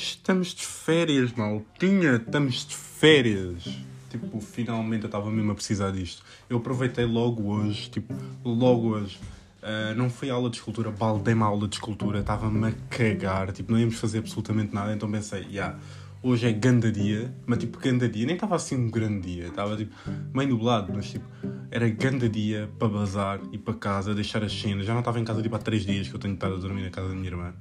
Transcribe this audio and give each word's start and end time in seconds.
Estamos 0.00 0.54
de 0.54 0.64
férias, 0.64 1.30
maltinha. 1.34 2.16
Estamos 2.16 2.66
de 2.66 2.74
férias. 2.74 3.64
Tipo, 4.08 4.40
finalmente 4.40 5.02
eu 5.02 5.08
estava 5.08 5.30
mesmo 5.30 5.52
a 5.52 5.54
precisar 5.54 5.90
disto. 5.90 6.22
Eu 6.48 6.56
aproveitei 6.56 7.04
logo 7.04 7.52
hoje, 7.52 7.90
tipo, 7.90 8.14
logo 8.42 8.88
hoje. 8.88 9.20
Uh, 9.62 9.94
não 9.94 10.08
foi 10.08 10.30
aula 10.30 10.48
de 10.48 10.56
escultura, 10.56 10.90
baldei-me 10.90 11.42
a 11.42 11.44
aula 11.44 11.68
de 11.68 11.74
escultura, 11.74 12.20
estava-me 12.20 12.68
a 12.68 12.72
cagar, 12.88 13.52
tipo, 13.52 13.70
não 13.70 13.78
íamos 13.78 13.96
fazer 13.96 14.20
absolutamente 14.20 14.74
nada, 14.74 14.94
então 14.94 15.10
pensei, 15.10 15.42
yeah, 15.52 15.78
hoje 16.22 16.48
é 16.48 16.52
ganda 16.52 16.90
dia, 16.90 17.30
mas 17.44 17.58
tipo, 17.58 17.78
ganda 17.78 18.08
dia, 18.08 18.24
nem 18.24 18.36
estava 18.36 18.56
assim 18.56 18.74
um 18.74 18.90
grande 18.90 19.34
dia, 19.34 19.48
estava 19.48 19.76
tipo, 19.76 19.94
meio 20.32 20.48
nublado, 20.48 20.90
mas 20.94 21.10
tipo, 21.10 21.26
era 21.70 21.86
ganda 21.90 22.26
dia 22.26 22.70
para 22.78 22.88
bazar 22.88 23.38
e 23.52 23.58
para 23.58 23.74
casa, 23.74 24.14
deixar 24.14 24.42
as 24.42 24.58
cenas, 24.58 24.86
já 24.86 24.94
não 24.94 25.00
estava 25.00 25.20
em 25.20 25.24
casa 25.24 25.42
tipo 25.42 25.54
há 25.54 25.58
três 25.58 25.84
dias 25.84 26.08
que 26.08 26.14
eu 26.14 26.18
tenho 26.18 26.32
estado 26.32 26.54
a 26.54 26.58
dormir 26.58 26.84
na 26.84 26.90
casa 26.90 27.08
da 27.08 27.14
minha 27.14 27.28
irmã. 27.28 27.52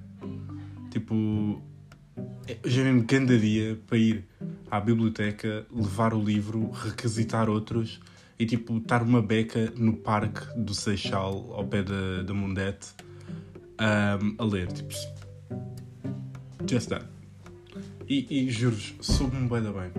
Tipo, 0.89 1.61
já 2.65 2.83
mesmo 2.83 3.03
ganda 3.03 3.37
dia 3.37 3.79
para 3.87 3.97
ir 3.97 4.25
à 4.69 4.79
biblioteca, 4.79 5.65
levar 5.71 6.13
o 6.13 6.23
livro, 6.23 6.69
requisitar 6.71 7.49
outros 7.49 7.99
e 8.37 8.45
tipo 8.45 8.77
estar 8.77 9.03
uma 9.03 9.21
beca 9.21 9.71
no 9.75 9.97
parque 9.97 10.45
do 10.57 10.73
Seixal, 10.73 11.51
ao 11.53 11.65
pé 11.65 11.83
da, 11.83 12.23
da 12.23 12.33
Mundete, 12.33 12.93
um, 13.79 14.35
a 14.37 14.45
ler. 14.45 14.67
Tipo, 14.71 14.93
just 16.67 16.89
that. 16.89 17.05
E, 18.07 18.25
e 18.29 18.49
juro-vos, 18.49 18.95
soube-me 19.01 19.47
bem 19.47 19.61
da 19.61 19.71
bem. 19.71 19.91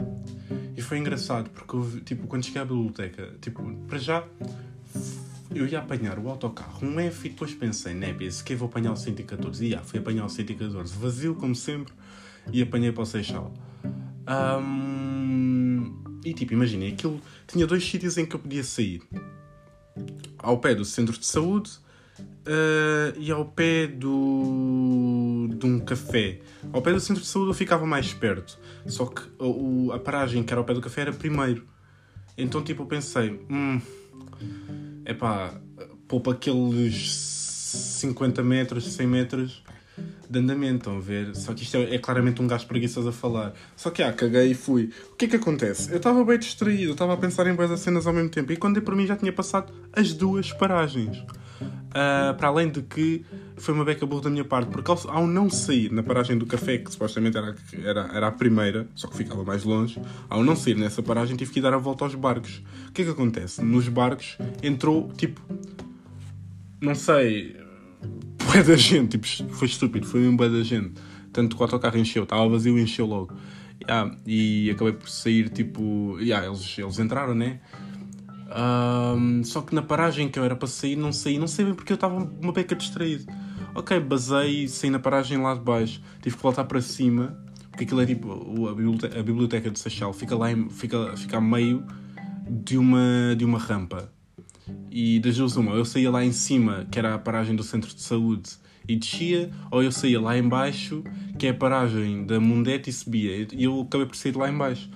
E 0.77 0.83
foi 0.83 0.98
engraçado 0.98 1.50
porque 1.50 1.77
eu, 1.77 2.00
tipo, 2.00 2.27
quando 2.27 2.45
cheguei 2.45 2.62
à 2.62 2.64
biblioteca, 2.64 3.34
tipo, 3.41 3.62
para 3.87 3.98
já 3.98 4.25
eu 5.55 5.67
ia 5.67 5.81
apanhar 5.81 6.19
o 6.19 6.29
autocarro, 6.29 6.87
um 6.87 7.01
F, 7.01 7.27
e 7.27 7.31
depois 7.31 7.55
pensei, 7.55 7.95
né, 7.95 8.15
se 8.31 8.43
que 8.43 8.55
vou 8.55 8.69
apanhar 8.69 8.93
o 8.93 8.97
114. 8.97 9.67
E 9.67 9.75
ah, 9.75 9.83
fui 9.83 9.98
apanhar 9.98 10.25
o 10.25 10.29
114, 10.29 10.95
vazio 10.95 11.34
como 11.34 11.55
sempre, 11.55 11.92
e 12.53 12.62
apanhei 12.62 12.92
para 12.92 13.03
o 13.03 13.07
Seixal. 13.07 13.53
Um, 14.29 16.20
e 16.25 16.33
tipo, 16.33 16.53
imaginem, 16.53 16.92
aquilo 16.92 17.20
tinha 17.47 17.67
dois 17.67 17.84
sítios 17.84 18.17
em 18.17 18.27
que 18.27 18.37
eu 18.37 18.41
podia 18.41 18.62
sair: 18.62 19.03
ao 20.39 20.59
pé 20.59 20.75
do 20.75 20.84
centro 20.84 21.19
de 21.19 21.27
saúde 21.27 21.70
uh, 22.20 23.19
e 23.19 23.31
ao 23.31 23.45
pé 23.45 23.89
do, 23.89 25.48
de 25.53 25.67
um 25.67 25.81
café. 25.81 26.41
Ao 26.73 26.81
pé 26.81 26.92
do 26.92 27.01
centro 27.01 27.23
de 27.23 27.29
saúde 27.29 27.51
eu 27.51 27.55
ficava 27.55 27.85
mais 27.87 28.12
perto, 28.12 28.59
só 28.87 29.07
que 29.07 29.23
a, 29.23 29.97
a 29.97 29.98
paragem 29.98 30.45
que 30.45 30.53
era 30.53 30.61
ao 30.61 30.64
pé 30.64 30.75
do 30.75 30.81
café 30.81 31.03
era 31.03 31.12
primeiro. 31.12 31.67
Então, 32.37 32.62
tipo, 32.62 32.83
eu 32.83 32.87
pensei: 32.87 33.41
hum, 33.51 33.81
é 35.05 35.14
pá, 35.14 35.55
poupa 36.06 36.33
aqueles 36.33 37.11
50 37.11 38.42
metros, 38.42 38.84
100 38.92 39.06
metros 39.06 39.62
de 40.28 40.39
andamento, 40.39 40.77
estão 40.77 40.97
a 40.97 41.00
ver? 41.00 41.34
Só 41.34 41.52
que 41.52 41.64
isto 41.64 41.77
é, 41.77 41.94
é 41.94 41.98
claramente 41.98 42.41
um 42.41 42.47
gajo 42.47 42.67
preguiçoso 42.67 43.08
a 43.08 43.12
falar. 43.12 43.52
Só 43.77 43.91
que, 43.91 44.02
ah, 44.02 44.12
caguei 44.12 44.52
e 44.52 44.55
fui. 44.55 44.91
O 45.12 45.17
que 45.17 45.25
é 45.25 45.28
que 45.28 45.36
acontece? 45.36 45.91
Eu 45.91 45.97
estava 45.97 46.25
bem 46.25 46.39
distraído, 46.39 46.92
estava 46.92 47.14
a 47.14 47.17
pensar 47.17 47.47
em 47.47 47.55
boas 47.55 47.78
cenas 47.80 48.06
ao 48.06 48.12
mesmo 48.12 48.30
tempo 48.30 48.52
e 48.52 48.56
quando 48.56 48.75
dei 48.75 48.83
por 48.83 48.94
mim 48.94 49.06
já 49.06 49.17
tinha 49.17 49.33
passado 49.33 49.72
as 49.92 50.12
duas 50.12 50.52
paragens. 50.52 51.22
Uh, 51.61 52.34
para 52.36 52.48
além 52.48 52.70
de 52.70 52.83
que 52.83 53.25
foi 53.56 53.75
uma 53.75 53.84
beca 53.84 54.06
burra 54.06 54.22
da 54.22 54.30
minha 54.30 54.44
parte, 54.44 54.70
porque 54.70 54.91
ao, 54.91 54.98
ao, 55.11 55.27
não 55.27 55.50
sair 55.50 55.91
na 55.92 56.02
paragem 56.02 56.39
do 56.39 56.47
café, 56.47 56.78
que 56.78 56.91
supostamente 56.91 57.36
era, 57.36 57.55
era, 57.83 58.11
era 58.14 58.27
a 58.28 58.33
primeira, 58.33 58.89
só 58.94 59.08
que 59.08 59.17
ficava 59.17 59.44
mais 59.44 59.64
longe, 59.64 60.00
ao 60.28 60.42
não 60.42 60.56
sair 60.56 60.77
nessa 60.77 61.02
paragem 61.02 61.36
tive 61.36 61.52
que 61.52 61.61
dar 61.61 61.75
a 61.75 61.78
volta 61.78 62.05
aos 62.05 62.14
barcos. 62.14 62.62
O 62.89 62.92
que 62.92 63.02
é 63.02 63.05
que 63.05 63.11
acontece? 63.11 63.62
Nos 63.62 63.89
barcos 63.89 64.39
entrou 64.62 65.11
tipo. 65.17 65.41
Não 66.80 66.94
sei, 66.94 67.56
bué 68.50 68.62
da 68.62 68.77
gente, 68.77 69.19
tipo, 69.19 69.52
foi 69.55 69.69
estúpido, 69.69 70.06
foi 70.06 70.27
um 70.27 70.36
bué 70.36 70.48
da 70.48 70.62
gente. 70.62 70.95
Tanto 71.33 71.55
que 71.55 71.62
o 71.62 71.64
autocarro 71.64 71.98
encheu, 71.98 72.24
estava 72.24 72.48
vazio 72.48 72.78
e 72.78 72.83
encheu 72.83 73.06
logo. 73.06 73.34
Yeah, 73.83 74.14
e 74.27 74.70
acabei 74.70 74.92
por 74.92 75.08
sair, 75.08 75.48
tipo, 75.48 76.18
yeah, 76.20 76.46
eles, 76.46 76.79
eles 76.79 76.98
entraram, 76.98 77.35
né? 77.35 77.61
Um, 78.50 79.44
só 79.44 79.62
que 79.62 79.74
na 79.74 79.83
paragem 79.83 80.28
que 80.28 80.38
eu 80.38 80.44
era 80.44 80.56
para 80.56 80.66
sair, 80.66 80.96
não 80.96 81.12
saí, 81.12 81.38
não 81.38 81.46
sei 81.46 81.64
bem 81.66 81.74
porque 81.74 81.92
eu 81.92 81.94
estava 81.94 82.16
uma 82.16 82.52
beca 82.52 82.74
distraído. 82.74 83.24
Ok, 83.74 83.98
basei, 84.00 84.66
saí 84.66 84.90
na 84.90 84.98
paragem 84.98 85.38
lá 85.38 85.55
de 85.55 85.61
baixo, 85.61 86.02
tive 86.20 86.36
que 86.36 86.42
voltar 86.42 86.64
para 86.64 86.80
cima, 86.80 87.38
porque 87.70 87.84
aquilo 87.84 88.00
é 88.00 88.06
tipo, 88.06 88.68
a 88.68 88.74
biblioteca, 88.74 89.20
a 89.20 89.22
biblioteca 89.22 89.70
de 89.70 89.78
Seixal 89.78 90.12
fica 90.12 90.36
lá, 90.36 90.50
em, 90.50 90.68
fica, 90.68 91.16
fica 91.16 91.38
a 91.38 91.40
meio 91.40 91.84
de 92.48 92.77
uma, 92.77 93.34
de 93.36 93.44
uma 93.44 93.58
rampa. 93.58 94.12
E 94.90 95.20
das 95.20 95.36
duas 95.36 95.56
uma, 95.56 95.72
eu 95.72 95.84
saía 95.84 96.11
lá 96.11 96.24
em 96.24 96.32
cima, 96.32 96.86
que 96.90 96.98
era 96.98 97.14
a 97.14 97.18
paragem 97.18 97.55
do 97.55 97.62
centro 97.62 97.94
de 97.94 98.02
saúde, 98.02 98.50
e 98.88 98.96
descia, 98.96 99.50
ou 99.70 99.82
eu 99.84 99.92
saía 99.92 100.20
lá 100.20 100.36
embaixo, 100.36 101.05
que 101.38 101.46
é 101.46 101.50
a 101.50 101.55
paragem 101.55 102.27
da 102.27 102.40
Mundete 102.40 102.90
e 102.90 102.92
subia. 102.92 103.46
E 103.52 103.64
eu 103.64 103.82
acabei 103.82 104.06
por 104.06 104.17
sair 104.17 104.36
lá 104.36 104.50
embaixo. 104.50 104.90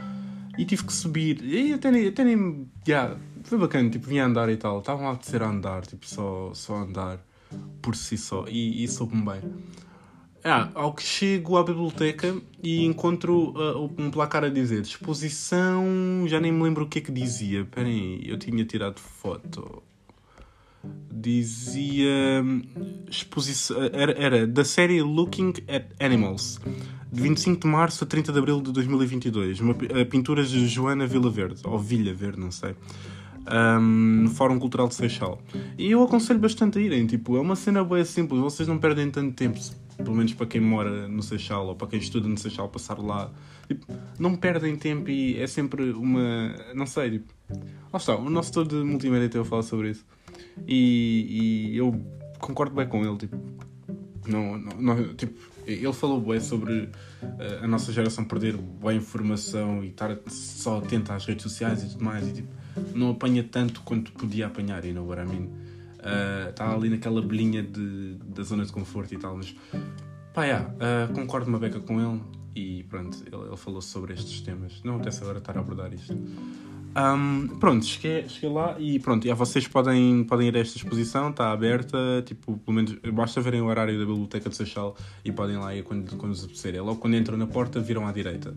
E 0.58 0.64
tive 0.64 0.84
que 0.84 0.92
subir. 0.92 1.40
E 1.44 1.72
até 1.72 1.92
nem... 1.92 2.08
Até 2.08 2.24
nem 2.24 2.66
yeah, 2.86 3.16
foi 3.44 3.58
bacana, 3.58 3.90
tipo, 3.90 4.06
vinha 4.06 4.24
andar 4.24 4.48
e 4.48 4.56
tal. 4.56 4.80
Estavam 4.80 5.08
a 5.08 5.12
apetecer 5.12 5.42
a 5.42 5.48
andar, 5.48 5.86
tipo, 5.86 6.06
só, 6.06 6.50
só 6.54 6.76
andar 6.76 7.20
por 7.80 7.94
si 7.94 8.16
só. 8.16 8.46
E, 8.48 8.82
e 8.82 8.88
soube-me 8.88 9.24
bem. 9.24 9.40
Ah, 10.46 10.68
ao 10.74 10.92
que 10.92 11.02
chego 11.02 11.56
à 11.56 11.64
biblioteca 11.64 12.36
e 12.62 12.84
encontro 12.84 13.54
uh, 13.56 13.90
um 13.96 14.10
placar 14.10 14.44
a 14.44 14.50
dizer 14.50 14.82
exposição. 14.82 15.84
Já 16.26 16.38
nem 16.38 16.52
me 16.52 16.62
lembro 16.62 16.84
o 16.84 16.88
que 16.88 16.98
é 16.98 17.02
que 17.02 17.10
dizia. 17.10 17.62
Esperem 17.62 18.18
aí, 18.20 18.28
eu 18.28 18.38
tinha 18.38 18.62
tirado 18.64 19.00
foto. 19.00 19.82
Dizia. 21.10 22.44
Exposição. 23.10 23.76
Era, 23.84 24.12
era 24.12 24.46
da 24.46 24.64
série 24.64 25.00
Looking 25.00 25.54
at 25.66 25.86
Animals, 25.98 26.60
de 27.10 27.22
25 27.22 27.62
de 27.62 27.66
março 27.66 28.04
a 28.04 28.06
30 28.06 28.30
de 28.30 28.38
abril 28.38 28.60
de 28.60 28.70
2022. 28.70 29.60
Uma, 29.60 29.74
pinturas 30.10 30.50
de 30.50 30.68
Joana 30.68 31.06
Vila 31.06 31.30
Verde, 31.30 31.62
ou 31.64 31.78
Vilha 31.78 32.12
Verde, 32.12 32.38
não 32.38 32.50
sei. 32.50 32.74
Um, 33.50 34.22
no 34.22 34.30
Fórum 34.30 34.58
Cultural 34.58 34.88
de 34.88 34.94
Seixal. 34.94 35.38
E 35.76 35.90
eu 35.90 36.02
aconselho 36.02 36.38
bastante 36.38 36.78
a 36.78 36.82
irem. 36.82 37.06
Tipo, 37.06 37.36
é 37.36 37.40
uma 37.40 37.56
cena 37.56 37.84
bem 37.84 38.04
simples, 38.04 38.40
vocês 38.40 38.66
não 38.66 38.78
perdem 38.78 39.10
tanto 39.10 39.34
tempo 39.34 39.58
pelo 39.96 40.16
menos 40.16 40.34
para 40.34 40.46
quem 40.46 40.60
mora 40.60 41.06
no 41.06 41.22
Seixal 41.22 41.68
ou 41.68 41.76
para 41.76 41.86
quem 41.86 42.00
estuda 42.00 42.26
no 42.26 42.36
Seixal, 42.36 42.68
passar 42.68 42.98
lá, 42.98 43.30
tipo, 43.68 43.86
não 44.18 44.34
perdem 44.34 44.74
tempo 44.76 45.08
e 45.08 45.40
é 45.40 45.46
sempre 45.46 45.90
uma. 45.92 46.54
Não 46.74 46.86
sei, 46.86 47.12
tipo. 47.12 47.32
Lá 47.92 47.98
está, 47.98 48.16
o 48.16 48.28
nosso 48.28 48.52
todo 48.52 48.68
de 48.68 48.84
multimédia 48.84 49.28
teve 49.28 49.42
a 49.42 49.44
falar 49.44 49.62
sobre 49.62 49.90
isso 49.90 50.04
e, 50.66 51.70
e, 51.72 51.76
eu 51.76 52.00
concordo 52.38 52.74
bem 52.74 52.88
com 52.88 53.04
ele, 53.04 53.16
tipo. 53.16 53.36
Não, 54.26 54.58
não, 54.58 54.80
não 54.80 55.14
tipo, 55.14 55.38
ele 55.66 55.92
falou 55.92 56.18
bem 56.18 56.40
sobre 56.40 56.72
uh, 57.22 57.62
a 57.62 57.66
nossa 57.66 57.92
geração 57.92 58.24
perder 58.24 58.56
boa 58.56 58.94
informação 58.94 59.84
e 59.84 59.88
estar 59.88 60.16
só 60.28 60.78
atenta 60.78 61.14
às 61.14 61.26
redes 61.26 61.42
sociais 61.42 61.82
e 61.82 61.90
tudo 61.90 62.04
mais 62.04 62.26
e 62.26 62.32
tipo, 62.32 62.48
não 62.94 63.10
apanha 63.10 63.42
tanto 63.44 63.80
quanto 63.82 64.12
podia 64.12 64.46
apanhar, 64.46 64.84
you 64.84 64.94
know 64.94 65.06
what 65.06 65.20
I 65.20 65.26
mean? 65.26 65.50
está 66.50 66.70
uh, 66.70 66.74
ali 66.74 66.90
naquela 66.90 67.22
belinha 67.22 67.62
de, 67.62 68.16
da 68.26 68.42
zona 68.42 68.64
de 68.64 68.72
conforto 68.72 69.14
e 69.14 69.18
tal, 69.18 69.36
mas 69.36 69.54
pá, 70.34 70.44
yeah, 70.44 70.68
uh, 70.68 71.12
concordo 71.14 71.48
uma 71.48 71.58
beca 71.58 71.80
com 71.80 72.00
ele 72.00 72.20
e 72.54 72.84
pronto, 72.84 73.16
ele, 73.26 73.48
ele 73.48 73.56
falou 73.56 73.80
sobre 73.80 74.12
estes 74.12 74.40
temas. 74.42 74.80
Não 74.84 74.94
acontece 74.94 75.22
agora 75.22 75.38
estar 75.38 75.56
a 75.56 75.60
abordar 75.60 75.92
isto. 75.92 76.14
Um, 76.96 77.48
pronto, 77.58 77.84
cheguei, 77.84 78.28
cheguei 78.28 78.50
lá 78.50 78.76
e 78.78 79.00
pronto, 79.00 79.24
yeah, 79.24 79.36
vocês 79.36 79.66
podem, 79.66 80.22
podem 80.24 80.48
ir 80.48 80.56
a 80.56 80.60
esta 80.60 80.76
exposição, 80.76 81.30
está 81.30 81.50
aberta, 81.50 82.22
tipo, 82.24 82.56
pelo 82.58 82.74
menos 82.76 82.96
basta 83.12 83.40
verem 83.40 83.60
o 83.60 83.66
horário 83.66 83.98
da 83.98 84.04
Biblioteca 84.04 84.48
de 84.48 84.54
Seixal 84.54 84.96
e 85.24 85.32
podem 85.32 85.56
lá 85.56 85.74
ir 85.74 85.82
quando, 85.82 86.16
quando 86.16 86.34
vos 86.34 86.44
apetecer. 86.44 86.80
Logo 86.84 87.00
quando 87.00 87.16
entram 87.16 87.36
na 87.36 87.46
porta, 87.46 87.80
viram 87.80 88.06
à 88.06 88.12
direita. 88.12 88.54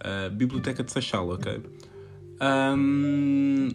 Uh, 0.00 0.30
Biblioteca 0.30 0.82
de 0.82 0.92
Seixal, 0.92 1.28
ok? 1.28 1.60
Um, 2.40 3.70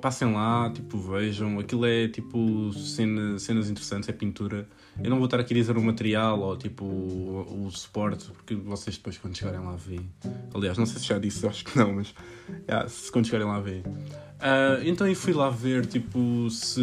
passem 0.00 0.32
lá, 0.32 0.70
tipo, 0.70 0.98
vejam. 0.98 1.58
Aquilo 1.58 1.86
é 1.86 2.08
tipo 2.08 2.72
cena, 2.72 3.38
cenas 3.38 3.68
interessantes, 3.70 4.08
é 4.08 4.12
pintura. 4.12 4.68
Eu 5.02 5.10
não 5.10 5.16
vou 5.16 5.26
estar 5.26 5.40
aqui 5.40 5.54
a 5.54 5.56
dizer 5.56 5.76
o 5.76 5.82
material 5.82 6.40
ou 6.40 6.56
tipo 6.56 6.84
o, 6.84 7.66
o 7.66 7.70
suporte, 7.70 8.26
porque 8.32 8.54
vocês 8.54 8.96
depois 8.96 9.18
quando 9.18 9.36
chegarem 9.36 9.60
lá 9.60 9.74
veem. 9.76 10.10
Aliás, 10.54 10.78
não 10.78 10.86
sei 10.86 11.00
se 11.00 11.06
já 11.06 11.18
disse, 11.18 11.46
acho 11.48 11.64
que 11.64 11.76
não, 11.76 11.94
mas 11.94 12.14
yeah, 12.68 12.88
se 12.88 13.10
quando 13.10 13.26
chegarem 13.26 13.46
lá 13.46 13.60
veem. 13.60 13.82
Uh, 14.40 14.80
então 14.86 15.06
eu 15.06 15.14
fui 15.14 15.34
lá 15.34 15.50
ver 15.50 15.84
tipo 15.84 16.48
se 16.48 16.80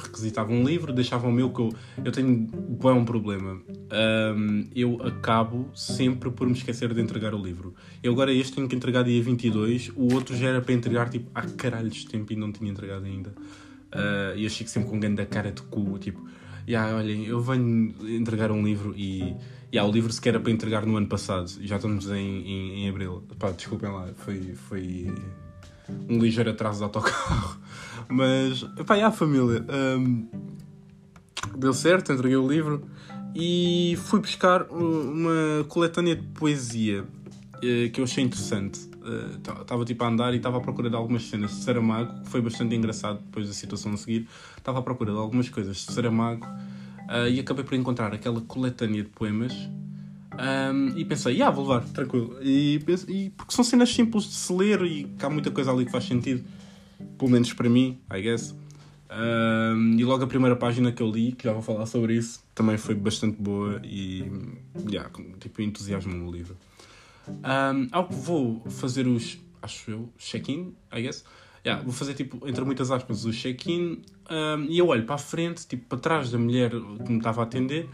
requisitava 0.00 0.52
um 0.52 0.62
livro, 0.62 0.92
deixava 0.92 1.26
o 1.26 1.32
meu 1.32 1.50
que 1.50 1.60
eu, 1.60 1.74
eu 2.04 2.12
tenho 2.12 2.46
bem 2.46 2.92
um 2.92 3.04
problema. 3.04 3.60
Um, 4.36 4.68
eu 4.74 5.02
acabo 5.02 5.68
sempre 5.74 6.30
por 6.30 6.46
me 6.46 6.52
esquecer 6.52 6.94
de 6.94 7.00
entregar 7.00 7.34
o 7.34 7.42
livro. 7.42 7.74
Eu 8.00 8.12
agora 8.12 8.32
este 8.32 8.54
tenho 8.54 8.68
que 8.68 8.76
entregar 8.76 9.02
dia 9.02 9.20
22, 9.20 9.90
o 9.96 10.14
outro 10.14 10.36
já 10.36 10.48
era 10.48 10.60
para 10.60 10.72
entregar 10.72 11.08
tipo 11.08 11.28
há 11.34 11.42
caralho 11.42 11.90
de 11.90 12.06
tempo 12.06 12.32
e 12.32 12.36
não 12.36 12.52
tinha 12.52 12.70
entregado 12.70 13.04
ainda. 13.04 13.30
Uh, 13.92 14.36
e 14.36 14.44
eu 14.44 14.50
fico 14.50 14.70
sempre 14.70 14.88
com 14.88 15.00
grande 15.00 15.26
cara 15.26 15.50
de 15.50 15.62
cu, 15.62 15.98
tipo, 15.98 16.24
yeah, 16.68 16.96
olhem, 16.96 17.26
eu 17.26 17.40
venho 17.40 17.92
entregar 18.08 18.52
um 18.52 18.62
livro 18.62 18.94
e 18.96 19.34
yeah, 19.74 19.84
o 19.84 19.92
livro 19.92 20.12
sequer 20.12 20.34
era 20.34 20.40
para 20.40 20.52
entregar 20.52 20.86
no 20.86 20.96
ano 20.96 21.08
passado, 21.08 21.50
já 21.62 21.74
estamos 21.74 22.08
em, 22.10 22.46
em, 22.46 22.84
em 22.84 22.88
abril. 22.88 23.24
Pá, 23.40 23.50
desculpem 23.50 23.90
lá, 23.90 24.08
foi. 24.14 24.54
foi 24.54 25.12
um 26.08 26.18
ligeiro 26.18 26.50
atraso 26.50 26.78
de 26.78 26.84
autocarro. 26.84 27.58
Mas, 28.08 28.64
pá, 28.86 28.96
a 28.96 29.10
família. 29.10 29.64
Um, 29.98 30.26
deu 31.56 31.72
certo, 31.72 32.12
entreguei 32.12 32.36
o 32.36 32.46
livro 32.46 32.82
e 33.34 33.96
fui 34.04 34.20
buscar 34.20 34.62
uma 34.70 35.64
coletânea 35.68 36.16
de 36.16 36.22
poesia 36.28 37.02
uh, 37.02 37.90
que 37.92 38.00
eu 38.00 38.04
achei 38.04 38.24
interessante. 38.24 38.90
Estava 39.38 39.82
uh, 39.82 39.84
tipo 39.84 40.04
a 40.04 40.08
andar 40.08 40.34
e 40.34 40.36
estava 40.36 40.58
à 40.58 40.60
procura 40.60 40.90
de 40.90 40.96
algumas 40.96 41.22
cenas 41.22 41.50
de 41.50 41.56
Saramago, 41.62 42.22
que 42.22 42.28
foi 42.28 42.40
bastante 42.40 42.74
engraçado 42.74 43.20
depois 43.24 43.46
da 43.46 43.54
situação 43.54 43.92
a 43.92 43.96
seguir. 43.96 44.28
Estava 44.56 44.80
à 44.80 44.82
procura 44.82 45.12
de 45.12 45.18
algumas 45.18 45.48
coisas 45.48 45.76
de 45.76 45.92
Saramago 45.92 46.44
uh, 46.44 47.28
e 47.28 47.40
acabei 47.40 47.64
por 47.64 47.74
encontrar 47.74 48.12
aquela 48.12 48.40
coletânea 48.40 49.02
de 49.02 49.08
poemas 49.08 49.52
um, 50.40 50.96
e 50.96 51.04
pensei, 51.04 51.42
ah, 51.42 51.50
vou 51.50 51.68
levar, 51.68 51.86
tranquilo. 51.90 52.38
E, 52.40 52.82
e, 53.08 53.30
porque 53.30 53.54
são 53.54 53.62
cenas 53.62 53.92
simples 53.92 54.24
de 54.24 54.32
se 54.32 54.52
ler 54.52 54.80
e 54.82 55.04
que 55.04 55.24
há 55.24 55.28
muita 55.28 55.50
coisa 55.50 55.70
ali 55.70 55.84
que 55.84 55.92
faz 55.92 56.04
sentido, 56.04 56.42
pelo 57.18 57.30
menos 57.30 57.52
para 57.52 57.68
mim, 57.68 58.00
I 58.10 58.22
guess. 58.22 58.54
Um, 59.10 59.98
e 59.98 60.04
logo 60.04 60.24
a 60.24 60.26
primeira 60.26 60.56
página 60.56 60.92
que 60.92 61.02
eu 61.02 61.10
li, 61.10 61.32
que 61.32 61.44
já 61.44 61.52
vou 61.52 61.60
falar 61.60 61.84
sobre 61.84 62.14
isso, 62.14 62.42
também 62.54 62.78
foi 62.78 62.94
bastante 62.94 63.36
boa 63.42 63.82
e 63.84 64.24
yeah, 64.88 65.10
tipo, 65.38 65.60
entusiasmo 65.60 66.14
no 66.14 66.30
livro. 66.30 66.56
Um, 67.28 67.88
ao 67.92 68.08
que 68.08 68.14
vou 68.14 68.62
fazer 68.70 69.06
os, 69.06 69.38
acho 69.60 69.90
eu, 69.90 70.08
check-in, 70.16 70.72
I 70.90 71.02
guess. 71.02 71.22
Yeah, 71.66 71.82
vou 71.82 71.92
fazer 71.92 72.14
tipo, 72.14 72.48
entre 72.48 72.64
muitas 72.64 72.90
aspas, 72.90 73.26
o 73.26 73.32
check-in 73.32 74.00
um, 74.30 74.64
e 74.70 74.78
eu 74.78 74.86
olho 74.86 75.04
para 75.04 75.16
a 75.16 75.18
frente, 75.18 75.66
tipo, 75.66 75.84
para 75.86 75.98
trás 75.98 76.30
da 76.30 76.38
mulher 76.38 76.70
que 76.70 77.12
me 77.12 77.18
estava 77.18 77.42
a 77.42 77.44
atender 77.44 77.90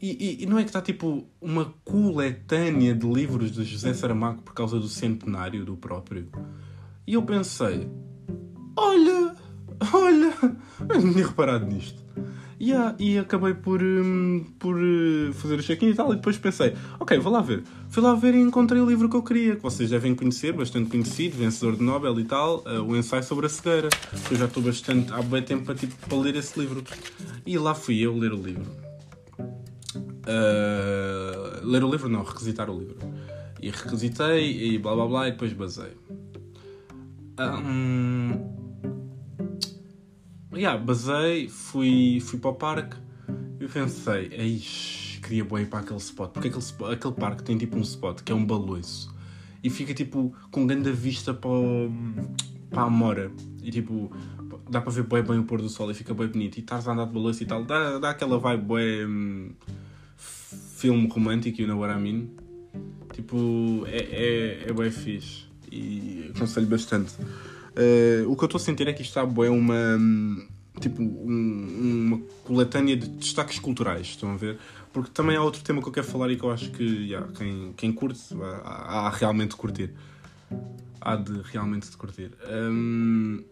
e, 0.00 0.38
e, 0.40 0.42
e, 0.44 0.46
não 0.46 0.58
é 0.58 0.62
que 0.62 0.70
está 0.70 0.80
tipo 0.80 1.26
uma 1.40 1.74
coletânea 1.84 2.94
de 2.94 3.06
livros 3.06 3.52
de 3.52 3.64
José 3.64 3.92
Saramago 3.92 4.40
por 4.40 4.54
causa 4.54 4.78
do 4.78 4.88
centenário 4.88 5.64
do 5.64 5.76
próprio? 5.76 6.28
E 7.06 7.14
eu 7.14 7.22
pensei: 7.22 7.86
olha, 8.74 9.36
olha, 9.92 10.32
eu 10.88 11.02
não 11.02 11.12
tinha 11.12 11.26
reparado 11.26 11.66
nisto. 11.66 12.00
E, 12.58 12.74
ah, 12.74 12.94
e 12.98 13.18
acabei 13.18 13.54
por, 13.54 13.82
um, 13.82 14.44
por 14.58 14.76
uh, 14.76 15.32
fazer 15.32 15.58
o 15.58 15.62
check-in 15.62 15.88
e 15.88 15.94
tal. 15.94 16.12
E 16.12 16.16
depois 16.16 16.38
pensei: 16.38 16.74
ok, 16.98 17.18
vou 17.18 17.32
lá 17.32 17.42
ver. 17.42 17.62
Fui 17.88 18.02
lá 18.02 18.14
ver 18.14 18.34
e 18.34 18.38
encontrei 18.38 18.80
o 18.80 18.86
livro 18.86 19.08
que 19.08 19.16
eu 19.16 19.22
queria, 19.22 19.56
que 19.56 19.62
vocês 19.62 19.90
devem 19.90 20.14
conhecer, 20.14 20.52
bastante 20.52 20.90
conhecido, 20.90 21.36
vencedor 21.36 21.76
de 21.76 21.82
Nobel 21.82 22.18
e 22.20 22.24
tal, 22.24 22.64
uh, 22.66 22.82
o 22.82 22.96
ensaio 22.96 23.22
sobre 23.22 23.46
a 23.46 23.48
cegueira. 23.48 23.88
Eu 24.30 24.36
já 24.36 24.46
estou 24.46 24.62
bastante 24.62 25.12
há 25.12 25.20
bem 25.20 25.42
tempo 25.42 25.64
para, 25.64 25.74
tipo, 25.74 25.94
para 26.06 26.18
ler 26.18 26.36
esse 26.36 26.58
livro. 26.58 26.82
E 27.44 27.58
lá 27.58 27.74
fui 27.74 27.98
eu 27.98 28.16
ler 28.16 28.32
o 28.32 28.42
livro. 28.42 28.89
Uh, 30.30 31.66
ler 31.66 31.82
o 31.82 31.90
livro, 31.90 32.08
não, 32.08 32.22
requisitar 32.22 32.70
o 32.70 32.78
livro. 32.78 32.98
E 33.60 33.70
requisitei 33.70 34.74
e 34.74 34.78
blá 34.78 34.94
blá 34.94 35.06
blá 35.06 35.28
e 35.28 35.32
depois 35.32 35.52
basei. 35.52 35.92
Um, 37.38 38.30
yeah, 40.54 40.78
basei, 40.78 41.48
fui, 41.48 42.20
fui 42.20 42.38
para 42.38 42.50
o 42.50 42.54
parque 42.54 42.96
e 43.58 43.66
pensei, 43.66 44.28
queria 45.22 45.44
bem 45.44 45.62
ir 45.62 45.66
para 45.66 45.80
aquele 45.80 45.98
spot, 45.98 46.30
porque 46.32 46.48
aquele, 46.48 46.92
aquele 46.92 47.14
parque 47.14 47.42
tem 47.42 47.56
tipo 47.56 47.76
um 47.76 47.82
spot 47.82 48.22
que 48.22 48.32
é 48.32 48.34
um 48.34 48.44
baloiço 48.44 49.14
e 49.62 49.70
fica 49.70 49.94
tipo 49.94 50.34
com 50.50 50.66
grande 50.66 50.90
vista 50.92 51.32
para, 51.32 51.50
para 52.68 52.82
a 52.82 52.90
Mora 52.90 53.30
e 53.62 53.70
tipo 53.70 54.10
dá 54.68 54.80
para 54.80 54.92
ver 54.92 55.04
bem, 55.04 55.22
bem 55.22 55.38
o 55.38 55.44
pôr 55.44 55.60
do 55.60 55.68
sol 55.68 55.90
e 55.90 55.94
fica 55.94 56.14
bem 56.14 56.28
bonito 56.28 56.56
e 56.56 56.60
estás 56.60 56.88
a 56.88 56.92
andar 56.92 57.06
de 57.06 57.12
baloiço 57.12 57.42
e 57.42 57.46
tal, 57.46 57.64
dá, 57.64 57.98
dá 57.98 58.10
aquela 58.10 58.38
vibe 58.38 58.64
bem 58.64 59.56
filme 60.20 61.08
romântico, 61.08 61.60
you 61.60 61.66
know 61.66 61.78
what 61.78 61.94
I 61.94 62.00
mean? 62.00 62.28
Tipo, 63.12 63.84
é, 63.86 63.98
é, 63.98 64.64
é 64.68 64.72
bem 64.72 64.90
fixe 64.90 65.44
e 65.70 66.30
aconselho 66.34 66.66
bastante. 66.66 67.14
Uh, 67.20 68.30
o 68.30 68.36
que 68.36 68.44
eu 68.44 68.46
estou 68.46 68.58
a 68.58 68.62
sentir 68.62 68.86
é 68.88 68.92
que 68.92 69.02
isto 69.02 69.18
está 69.18 69.44
é 69.44 69.50
uma 69.50 69.98
tipo 70.80 71.02
um, 71.02 72.06
uma 72.06 72.20
coletânea 72.44 72.96
de 72.96 73.08
destaques 73.08 73.58
culturais, 73.58 74.08
estão 74.08 74.32
a 74.32 74.36
ver? 74.36 74.58
Porque 74.92 75.10
também 75.12 75.36
há 75.36 75.42
outro 75.42 75.62
tema 75.62 75.80
que 75.82 75.88
eu 75.88 75.92
quero 75.92 76.06
falar 76.06 76.30
e 76.30 76.36
que 76.36 76.42
eu 76.42 76.50
acho 76.50 76.70
que 76.70 76.82
yeah, 76.82 77.26
quem, 77.36 77.72
quem 77.76 77.92
curte 77.92 78.20
há, 78.64 79.06
há 79.06 79.10
realmente 79.10 79.50
de 79.50 79.56
curtir. 79.56 79.92
Há 81.00 81.16
de 81.16 81.40
realmente 81.44 81.90
de 81.90 81.96
curtir. 81.96 82.32
Um, 82.50 83.42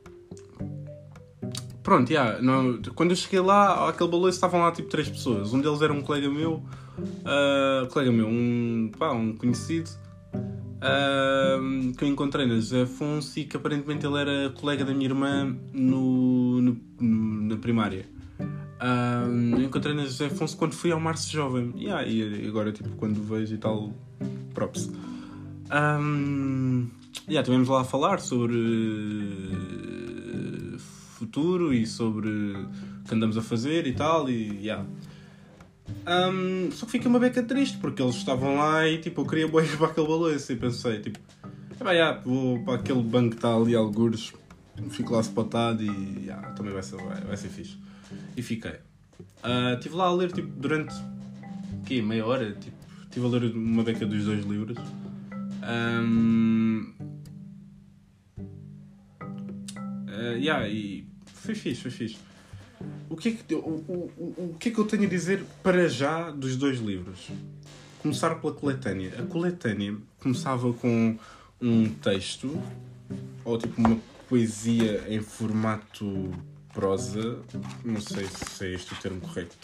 pronto, 1.89 2.11
yeah, 2.11 2.39
não, 2.43 2.83
quando 2.95 3.13
eu 3.13 3.17
cheguei 3.17 3.41
lá, 3.41 3.89
aquele 3.89 4.11
balanço 4.11 4.37
estavam 4.37 4.61
lá 4.61 4.71
tipo 4.71 4.91
três 4.91 5.09
pessoas. 5.09 5.55
Um 5.55 5.61
deles 5.61 5.81
era 5.81 5.91
um 5.91 6.03
colega 6.03 6.29
meu, 6.29 6.63
uh, 6.99 7.87
colega 7.91 8.13
meu, 8.13 8.29
um, 8.29 8.91
pá, 8.99 9.11
um 9.13 9.35
conhecido, 9.35 9.89
uh, 10.35 11.95
que 11.97 12.05
eu 12.05 12.09
encontrei 12.09 12.47
na 12.47 12.57
José 12.57 12.83
Afonso 12.83 13.39
e 13.39 13.45
que 13.47 13.57
aparentemente 13.57 14.05
ele 14.05 14.19
era 14.19 14.51
colega 14.51 14.85
da 14.85 14.93
minha 14.93 15.09
irmã 15.09 15.57
no, 15.73 16.61
no, 16.61 16.77
no 17.01 17.49
na 17.49 17.57
primária. 17.57 18.05
Uh, 18.39 19.57
eu 19.59 19.63
encontrei 19.63 19.95
na 19.95 20.03
José 20.03 20.27
Afonso 20.27 20.59
quando 20.59 20.75
fui 20.75 20.93
ao 20.93 21.01
Março 21.01 21.33
Jovem. 21.33 21.73
Yeah, 21.75 22.07
e 22.07 22.47
agora, 22.47 22.71
tipo, 22.71 22.91
quando 22.97 23.23
vejo 23.23 23.55
e 23.55 23.59
tal, 23.59 23.95
props. 24.53 24.93
Um, 25.73 26.87
yeah, 27.27 27.43
tivemos 27.43 27.67
lá 27.67 27.81
a 27.81 27.85
falar 27.85 28.21
sobre 28.21 28.55
futuro 31.29 31.73
e 31.73 31.87
sobre 31.87 32.29
o 32.29 32.69
que 33.07 33.15
andamos 33.15 33.37
a 33.37 33.43
fazer 33.43 33.87
e 33.87 33.93
tal, 33.93 34.29
e 34.29 34.65
yeah. 34.65 34.85
Um, 36.07 36.71
só 36.73 36.87
que 36.87 36.93
fica 36.93 37.09
uma 37.09 37.19
beca 37.19 37.43
triste 37.43 37.79
porque 37.79 38.03
eles 38.03 38.17
estavam 38.17 38.57
lá 38.57 38.87
e 38.87 38.99
tipo, 38.99 39.21
eu 39.21 39.27
queria 39.27 39.49
boir 39.49 39.69
para 39.77 39.89
aquele 39.89 40.07
balanço 40.07 40.53
e 40.53 40.57
pensei, 40.57 41.01
tipo, 41.01 41.19
ah, 41.81 41.93
yeah, 41.93 42.21
vou 42.25 42.63
para 42.65 42.75
aquele 42.75 43.03
banco 43.03 43.31
que 43.31 43.37
está 43.37 43.55
ali, 43.55 43.75
algures, 43.75 44.33
fico 44.91 45.15
lá 45.15 45.23
spotado 45.23 45.83
e 45.83 46.25
yeah, 46.25 46.51
também 46.53 46.73
vai 46.73 46.83
ser, 46.83 46.97
vai, 46.97 47.21
vai 47.21 47.37
ser 47.37 47.49
fixe. 47.49 47.77
E 48.37 48.43
fiquei. 48.43 48.73
Uh, 49.45 49.75
estive 49.75 49.95
lá 49.95 50.07
a 50.07 50.15
ler 50.15 50.33
tipo, 50.33 50.49
durante 50.49 50.95
quê, 51.85 52.03
meia 52.03 52.27
hora, 52.27 52.53
tipo, 52.53 52.77
estive 53.05 53.27
a 53.27 53.29
ler 53.29 53.55
uma 53.55 53.83
beca 53.83 54.07
dos 54.07 54.25
dois 54.25 54.45
livros. 54.45 54.79
Um, 55.63 56.95
uh, 60.09 60.37
yeah, 60.37 60.69
e 60.69 60.98
foi 61.49 61.55
fixe, 61.55 61.81
foi 61.81 61.91
fixe. 61.91 62.19
O 63.09 63.17
que, 63.17 63.29
é 63.31 63.33
que, 63.33 63.55
o, 63.55 63.59
o, 63.59 64.35
o, 64.37 64.57
que 64.59 64.69
é 64.69 64.73
que 64.73 64.79
eu 64.79 64.85
tenho 64.85 65.05
a 65.05 65.07
dizer 65.07 65.43
para 65.63 65.89
já 65.89 66.31
dos 66.31 66.57
dois 66.57 66.79
livros? 66.79 67.29
Começar 68.01 68.35
pela 68.37 68.53
coletânea. 68.53 69.15
A 69.19 69.23
coletânea 69.23 69.97
começava 70.21 70.73
com 70.75 71.19
um 71.61 71.89
texto, 71.89 72.63
ou 73.45 73.59
tipo 73.59 73.81
uma 73.81 73.99
poesia 74.29 75.05
em 75.09 75.21
formato 75.21 76.31
prosa, 76.73 77.39
não 77.83 78.01
sei 78.01 78.27
se 78.27 78.67
é 78.67 78.75
este 78.75 78.93
o 78.93 78.97
termo 78.97 79.21
correto, 79.21 79.57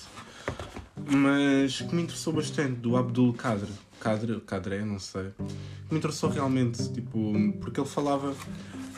mas 1.06 1.82
que 1.82 1.94
me 1.94 2.02
interessou 2.02 2.32
bastante, 2.32 2.80
do 2.80 2.96
Abdul 2.96 3.34
Kader. 3.34 3.68
Kader, 4.00 4.40
Kadre, 4.40 4.84
não 4.84 4.98
sei. 4.98 5.30
Me 5.90 5.98
interessou 5.98 6.30
realmente, 6.30 6.92
tipo, 6.92 7.32
porque 7.60 7.78
ele 7.78 7.88
falava 7.88 8.34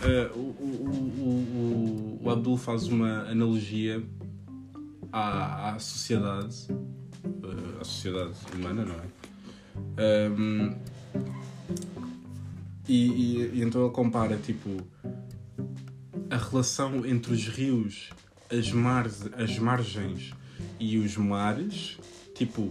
Uh, 0.03 0.39
o, 0.39 0.41
o, 0.61 2.21
o, 2.21 2.25
o, 2.25 2.31
Abdul 2.31 2.59
faz 2.59 2.87
uma 2.87 3.23
analogia 3.31 4.03
à, 5.11 5.71
à 5.71 5.79
sociedade, 5.79 6.67
uh, 6.71 7.81
à 7.81 7.85
sociedade 7.85 8.35
humana, 8.55 8.85
não 8.85 8.95
é? 8.95 9.17
Um, 10.31 10.77
e, 12.87 13.09
e, 13.09 13.51
e, 13.55 13.63
então 13.63 13.85
ele 13.85 13.93
compara 13.93 14.37
tipo 14.37 14.87
a 16.31 16.37
relação 16.37 17.07
entre 17.07 17.33
os 17.33 17.49
rios, 17.49 18.11
as, 18.51 18.71
mar, 18.73 19.07
as 19.07 19.59
margens 19.59 20.33
e 20.79 20.99
os 20.99 21.17
mares, 21.17 21.99
tipo 22.35 22.71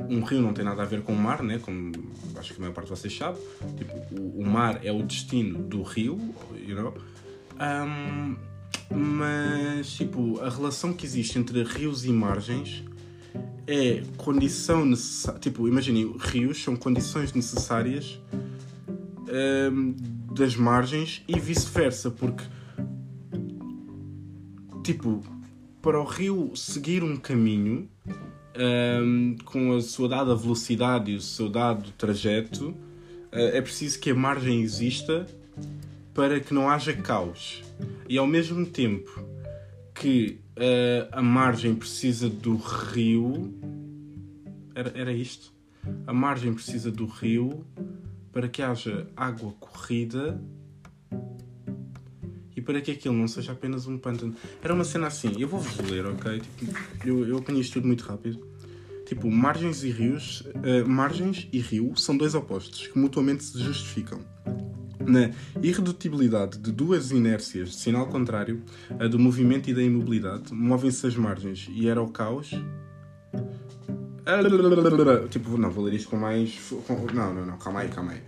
um 0.00 0.22
rio 0.22 0.40
não 0.40 0.52
tem 0.52 0.64
nada 0.64 0.82
a 0.82 0.84
ver 0.84 1.02
com 1.02 1.12
o 1.12 1.16
mar, 1.16 1.42
né? 1.42 1.58
como 1.58 1.92
acho 2.36 2.52
que 2.52 2.58
a 2.58 2.60
maior 2.60 2.74
parte 2.74 2.92
de 2.92 2.98
vocês 2.98 3.16
sabe. 3.16 3.38
Tipo, 3.76 4.20
o, 4.20 4.40
o 4.40 4.46
mar 4.46 4.80
é 4.84 4.92
o 4.92 5.02
destino 5.02 5.62
do 5.62 5.82
rio, 5.82 6.18
you 6.56 6.74
know? 6.74 6.94
Um, 7.60 8.36
mas, 8.90 9.92
tipo, 9.92 10.40
a 10.40 10.50
relação 10.50 10.92
que 10.92 11.06
existe 11.06 11.38
entre 11.38 11.62
rios 11.62 12.04
e 12.04 12.10
margens 12.10 12.84
é 13.66 14.02
condição 14.16 14.84
necessária. 14.84 15.40
Tipo, 15.40 15.66
imaginem, 15.68 16.14
rios 16.18 16.62
são 16.62 16.76
condições 16.76 17.32
necessárias 17.32 18.20
um, 19.72 19.94
das 20.34 20.56
margens 20.56 21.22
e 21.26 21.38
vice-versa, 21.38 22.10
porque, 22.10 22.44
tipo, 24.82 25.22
para 25.80 26.00
o 26.00 26.04
rio 26.04 26.52
seguir 26.54 27.02
um 27.02 27.16
caminho 27.16 27.88
um, 28.56 29.36
com 29.44 29.76
a 29.76 29.80
sua 29.80 30.08
dada 30.08 30.34
velocidade 30.34 31.12
e 31.12 31.16
o 31.16 31.20
seu 31.20 31.48
dado 31.48 31.90
trajeto, 31.92 32.68
uh, 32.68 32.76
é 33.32 33.60
preciso 33.60 33.98
que 33.98 34.10
a 34.10 34.14
margem 34.14 34.62
exista 34.62 35.26
para 36.12 36.38
que 36.40 36.54
não 36.54 36.68
haja 36.70 36.92
caos. 36.92 37.62
E 38.08 38.16
ao 38.18 38.26
mesmo 38.26 38.64
tempo 38.64 39.24
que 39.94 40.40
uh, 40.56 41.08
a 41.12 41.22
margem 41.22 41.74
precisa 41.74 42.28
do 42.28 42.56
rio. 42.56 43.54
Era, 44.74 44.92
era 44.94 45.12
isto? 45.12 45.52
A 46.06 46.12
margem 46.12 46.52
precisa 46.52 46.90
do 46.90 47.06
rio 47.06 47.64
para 48.32 48.48
que 48.48 48.62
haja 48.62 49.06
água 49.16 49.52
corrida 49.60 50.40
para 52.64 52.80
que 52.80 52.90
aquilo 52.90 53.14
não 53.14 53.28
seja 53.28 53.52
apenas 53.52 53.86
um 53.86 53.98
pântano. 53.98 54.34
Era 54.62 54.74
uma 54.74 54.84
cena 54.84 55.06
assim, 55.06 55.32
eu 55.38 55.46
vou-vos 55.48 55.76
ler, 55.90 56.06
ok? 56.06 56.40
Tipo, 56.58 56.78
eu, 57.04 57.28
eu 57.28 57.38
apanhei 57.38 57.60
isto 57.60 57.74
tudo 57.74 57.86
muito 57.86 58.02
rápido. 58.02 58.46
tipo, 59.06 59.30
margens 59.30 59.84
e 59.84 59.90
rios, 59.90 60.40
uh, 60.40 60.88
margens 60.88 61.48
e 61.52 61.60
rio 61.60 61.94
são 61.96 62.16
dois 62.16 62.34
opostos 62.34 62.86
que 62.86 62.98
mutuamente 62.98 63.44
se 63.44 63.58
justificam. 63.58 64.20
Na 65.06 65.30
irredutibilidade 65.62 66.58
de 66.58 66.72
duas 66.72 67.10
inércias 67.10 67.70
de 67.70 67.76
sinal 67.76 68.06
contrário, 68.06 68.62
a 68.98 69.06
do 69.06 69.18
movimento 69.18 69.68
e 69.68 69.74
da 69.74 69.82
imobilidade, 69.82 70.54
movem-se 70.54 71.06
as 71.06 71.14
margens 71.14 71.68
e 71.70 71.88
era 71.88 72.02
o 72.02 72.08
caos. 72.08 72.50
Tipo, 75.30 75.58
não, 75.58 75.70
vou 75.70 75.84
ler 75.84 75.94
isto 75.94 76.08
com 76.08 76.16
mais. 76.16 76.58
Não, 77.12 77.34
não, 77.34 77.46
não, 77.46 77.58
calma 77.58 77.80
aí, 77.80 77.88
calma 77.88 78.12
aí. 78.12 78.20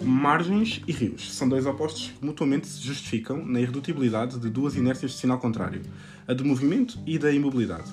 Margens 0.00 0.82
e 0.86 0.92
rios 0.92 1.34
são 1.34 1.48
dois 1.48 1.66
opostos 1.66 2.12
que 2.18 2.24
mutuamente 2.24 2.66
se 2.66 2.82
justificam 2.82 3.44
na 3.44 3.60
irredutibilidade 3.60 4.38
de 4.38 4.50
duas 4.50 4.76
inércias 4.76 5.12
de 5.12 5.18
sinal 5.18 5.38
contrário, 5.38 5.82
a 6.26 6.34
do 6.34 6.44
movimento 6.44 6.98
e 7.06 7.18
da 7.18 7.32
imobilidade. 7.32 7.90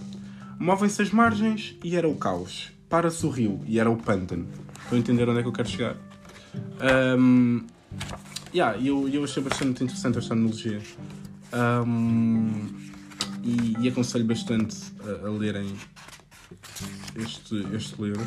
Movem-se 0.59 1.01
as 1.01 1.11
margens 1.11 1.75
e 1.83 1.95
era 1.95 2.07
o 2.07 2.15
caos. 2.15 2.71
Para-se 2.89 3.25
o 3.25 3.29
rio 3.29 3.61
e 3.65 3.79
era 3.79 3.89
o 3.89 3.97
pântano. 3.97 4.47
Estão 4.83 4.97
a 4.97 4.99
entender 4.99 5.27
onde 5.27 5.39
é 5.39 5.41
que 5.41 5.47
eu 5.47 5.53
quero 5.53 5.67
chegar? 5.67 5.97
Um, 7.17 7.65
yeah, 8.53 8.77
eu, 8.79 9.09
eu 9.09 9.23
achei 9.23 9.41
bastante 9.41 9.83
interessante 9.83 10.19
esta 10.19 10.33
analogia. 10.33 10.79
Um, 11.53 12.67
e, 13.43 13.75
e, 13.79 13.89
aconselho 13.89 14.25
bastante 14.25 14.77
a, 15.03 15.27
a, 15.27 15.29
lerem 15.29 15.75
este, 17.15 17.55
este 17.75 18.01
livro. 18.01 18.25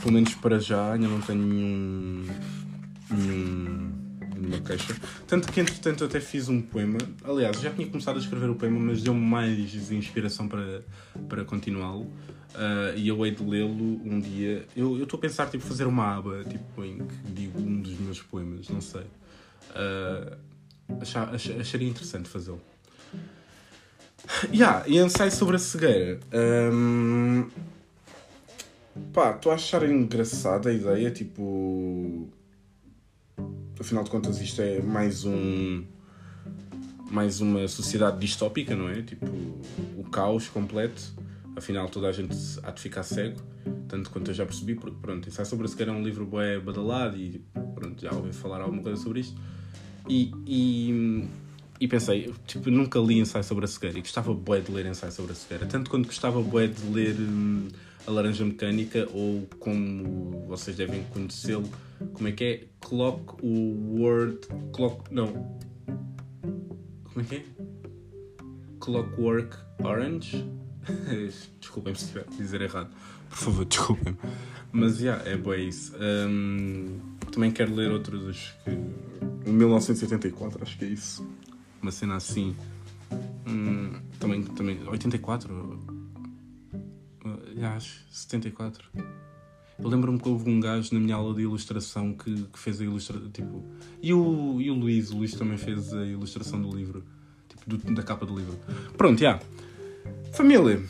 Pelo 0.00 0.12
menos 0.12 0.34
para 0.34 0.58
já, 0.58 0.92
ainda 0.92 1.08
não 1.08 1.20
tenho 1.20 1.42
nenhum, 1.42 2.26
nenhum, 3.10 3.92
nenhuma 4.36 4.60
queixa. 4.60 4.94
Tanto 5.26 5.50
que, 5.50 5.60
entretanto, 5.60 6.04
até 6.04 6.20
fiz 6.20 6.48
um 6.48 6.60
poema. 6.60 6.98
Aliás, 7.24 7.60
já 7.60 7.70
tinha 7.70 7.88
começado 7.88 8.16
a 8.16 8.20
escrever 8.20 8.50
o 8.50 8.54
poema, 8.54 8.78
mas 8.78 9.02
deu-me 9.02 9.20
mais 9.20 9.90
inspiração 9.90 10.48
para, 10.48 10.82
para 11.28 11.44
continuá-lo. 11.44 12.02
Uh, 12.54 12.96
e 12.96 13.08
eu 13.08 13.26
hei 13.26 13.32
de 13.32 13.42
lê-lo 13.42 14.00
um 14.04 14.18
dia. 14.20 14.66
Eu 14.74 15.02
estou 15.02 15.18
a 15.18 15.20
pensar 15.20 15.46
tipo 15.50 15.62
fazer 15.64 15.86
uma 15.86 16.16
aba 16.16 16.42
tipo, 16.44 16.84
em 16.84 16.98
que 16.98 17.32
digo 17.32 17.58
um 17.60 17.82
dos 17.82 17.98
meus 17.98 18.22
poemas, 18.22 18.68
não 18.68 18.80
sei. 18.80 19.02
Uh, 19.72 20.36
achar, 21.00 21.34
ach, 21.34 21.50
acharia 21.60 21.88
interessante 21.88 22.28
fazê-lo. 22.28 22.62
Yeah, 24.52 24.84
e 24.86 24.98
ensaio 24.98 25.30
sobre 25.30 25.56
a 25.56 25.58
cegueira. 25.58 26.18
Um, 26.72 27.48
pá, 29.12 29.38
a 29.44 29.52
achar 29.52 29.88
engraçada 29.88 30.70
a 30.70 30.72
ideia, 30.72 31.10
tipo. 31.10 32.28
Afinal 33.78 34.04
de 34.04 34.10
contas, 34.10 34.40
isto 34.40 34.60
é 34.62 34.80
mais 34.80 35.24
um. 35.24 35.84
Mais 37.10 37.40
uma 37.40 37.66
sociedade 37.68 38.18
distópica, 38.18 38.74
não 38.74 38.88
é? 38.88 39.02
Tipo, 39.02 39.26
o 39.96 40.04
caos 40.10 40.48
completo. 40.48 41.14
Afinal, 41.54 41.88
toda 41.88 42.08
a 42.08 42.12
gente 42.12 42.36
há 42.62 42.70
de 42.70 42.80
ficar 42.82 43.02
cego, 43.02 43.40
tanto 43.88 44.10
quanto 44.10 44.30
eu 44.30 44.34
já 44.34 44.44
percebi, 44.44 44.74
porque 44.74 44.96
pronto, 45.00 45.26
ensaio 45.26 45.46
sobre 45.46 45.64
a 45.64 45.68
cegueira 45.68 45.90
é 45.90 45.94
um 45.94 46.02
livro 46.02 46.26
bué 46.26 46.58
badalado 46.60 47.16
e 47.16 47.42
pronto, 47.74 48.02
já 48.02 48.12
ouvi 48.12 48.30
falar 48.32 48.60
alguma 48.60 48.82
coisa 48.82 49.02
sobre 49.02 49.20
isto. 49.20 49.40
E, 50.06 50.30
e, 50.46 51.28
e 51.80 51.88
pensei, 51.88 52.32
tipo, 52.46 52.70
nunca 52.70 52.98
li 52.98 53.18
ensaio 53.18 53.42
sobre 53.42 53.64
a 53.64 53.68
cegueira 53.68 53.98
e 53.98 54.02
gostava 54.02 54.34
bué 54.34 54.60
de 54.60 54.70
ler 54.70 54.84
ensaio 54.84 55.12
sobre 55.12 55.32
a 55.32 55.34
cegueira. 55.34 55.64
Tanto 55.66 55.88
quanto 55.88 56.06
gostava 56.06 56.42
bué 56.42 56.66
de 56.66 56.82
ler 56.92 57.16
hum, 57.18 57.68
A 58.06 58.10
Laranja 58.10 58.44
Mecânica 58.44 59.08
ou 59.12 59.46
como 59.58 60.46
vocês 60.46 60.76
devem 60.76 61.02
conhecê-lo, 61.12 61.68
como 62.14 62.28
é 62.28 62.32
que 62.32 62.44
é? 62.44 62.64
Clock 62.80 63.44
Word... 63.44 64.46
Clock... 64.72 65.12
não. 65.12 65.58
Como 67.04 67.20
é 67.20 67.24
que 67.24 67.34
é? 67.36 67.44
Clockwork 68.78 69.56
Orange? 69.82 70.44
desculpem-me 71.60 71.98
se 71.98 72.12
dizer 72.36 72.60
errado. 72.60 72.90
Por 73.28 73.36
favor, 73.36 73.64
desculpem-me. 73.64 74.18
Mas, 74.72 74.98
já, 74.98 75.16
yeah, 75.16 75.30
é 75.30 75.36
boa 75.36 75.56
isso. 75.56 75.94
Um, 75.96 77.00
também 77.32 77.50
quero 77.50 77.74
ler 77.74 77.90
outros 77.90 78.54
que 78.64 79.50
1984, 79.50 80.62
acho 80.62 80.78
que 80.78 80.84
é 80.84 80.88
isso. 80.88 81.26
Uma 81.82 81.90
cena 81.90 82.16
assim. 82.16 82.54
Hum, 83.46 83.92
também, 84.18 84.42
também. 84.42 84.78
84? 84.86 85.95
Acho. 87.62 88.00
74. 88.10 88.88
Eu 89.78 89.88
lembro-me 89.88 90.18
que 90.18 90.28
houve 90.28 90.48
um 90.48 90.58
gajo 90.58 90.94
na 90.94 91.00
minha 91.00 91.14
aula 91.14 91.34
de 91.34 91.42
ilustração 91.42 92.14
que, 92.14 92.34
que 92.52 92.58
fez 92.58 92.80
a 92.80 92.84
ilustração. 92.84 93.28
Tipo, 93.30 93.62
e, 94.02 94.12
o, 94.12 94.60
e 94.60 94.70
o 94.70 94.74
Luís, 94.74 95.10
o 95.10 95.18
Luís 95.18 95.32
também 95.34 95.58
fez 95.58 95.92
a 95.92 96.04
ilustração 96.04 96.60
do 96.60 96.74
livro. 96.74 97.04
Tipo, 97.48 97.76
do, 97.76 97.94
da 97.94 98.02
capa 98.02 98.24
do 98.24 98.36
livro. 98.36 98.58
Pronto, 98.96 99.20
já. 99.20 99.26
Yeah. 99.26 99.44
Família. 100.32 100.82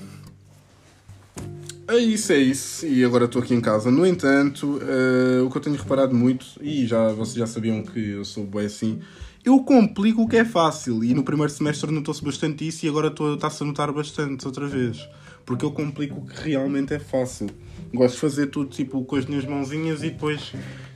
É 1.88 1.98
isso, 1.98 2.32
é 2.32 2.38
isso. 2.38 2.86
E 2.86 3.04
agora 3.04 3.26
estou 3.26 3.40
aqui 3.40 3.54
em 3.54 3.60
casa. 3.60 3.90
No 3.90 4.04
entanto, 4.04 4.78
uh, 4.78 5.44
o 5.44 5.50
que 5.50 5.56
eu 5.56 5.62
tenho 5.62 5.76
reparado 5.76 6.14
muito, 6.14 6.46
e 6.60 6.86
já 6.86 7.12
vocês 7.12 7.36
já 7.36 7.46
sabiam 7.46 7.82
que 7.82 8.10
eu 8.10 8.24
sou 8.24 8.44
bem 8.44 8.66
assim, 8.66 9.00
eu 9.46 9.60
complico 9.60 10.22
o 10.22 10.28
que 10.28 10.36
é 10.36 10.44
fácil. 10.44 11.04
E 11.04 11.14
no 11.14 11.22
primeiro 11.22 11.52
semestre 11.52 11.92
notou-se 11.92 12.22
bastante 12.22 12.66
isso 12.66 12.84
e 12.84 12.88
agora 12.88 13.14
está-se 13.32 13.62
a 13.62 13.66
notar 13.66 13.92
bastante 13.92 14.44
outra 14.44 14.66
vez. 14.66 15.08
Porque 15.44 15.64
eu 15.64 15.70
complico 15.70 16.18
o 16.18 16.26
que 16.26 16.48
realmente 16.48 16.92
é 16.92 16.98
fácil. 16.98 17.48
Gosto 17.94 18.14
de 18.14 18.20
fazer 18.20 18.48
tudo 18.48 18.68
tipo 18.68 19.04
com 19.04 19.14
as 19.14 19.24
minhas 19.24 19.44
mãozinhas 19.44 20.02
e 20.02 20.10
depois, 20.10 20.52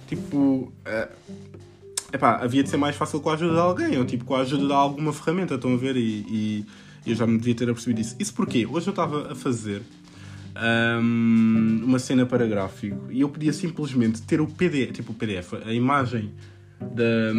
tipo. 0.08 0.72
Uh, 0.84 1.40
epá, 2.12 2.42
havia 2.42 2.64
de 2.64 2.68
ser 2.68 2.76
mais 2.76 2.96
fácil 2.96 3.20
com 3.20 3.30
a 3.30 3.34
ajuda 3.34 3.52
de 3.52 3.60
alguém, 3.60 3.96
ou 3.96 4.04
tipo 4.04 4.24
com 4.24 4.34
a 4.34 4.40
ajuda 4.40 4.66
de 4.66 4.72
alguma 4.72 5.12
ferramenta, 5.12 5.54
estão 5.54 5.72
a 5.72 5.76
ver? 5.76 5.96
E, 5.96 6.26
e 6.28 6.66
eu 7.06 7.14
já 7.14 7.28
me 7.28 7.38
devia 7.38 7.54
ter 7.54 7.70
apercebido 7.70 8.00
isso. 8.00 8.16
Isso 8.18 8.34
porquê? 8.34 8.66
Hoje 8.66 8.88
eu 8.88 8.90
estava 8.90 9.30
a 9.30 9.34
fazer 9.36 9.80
um, 11.00 11.82
uma 11.84 12.00
cena 12.00 12.26
para 12.26 12.44
gráfico 12.48 13.06
e 13.10 13.20
eu 13.20 13.28
podia 13.28 13.52
simplesmente 13.52 14.20
ter 14.22 14.40
o 14.40 14.48
PDF, 14.48 14.90
tipo 14.90 15.12
o 15.12 15.14
PDF, 15.14 15.54
a 15.64 15.72
imagem 15.72 16.32
da, 16.80 17.32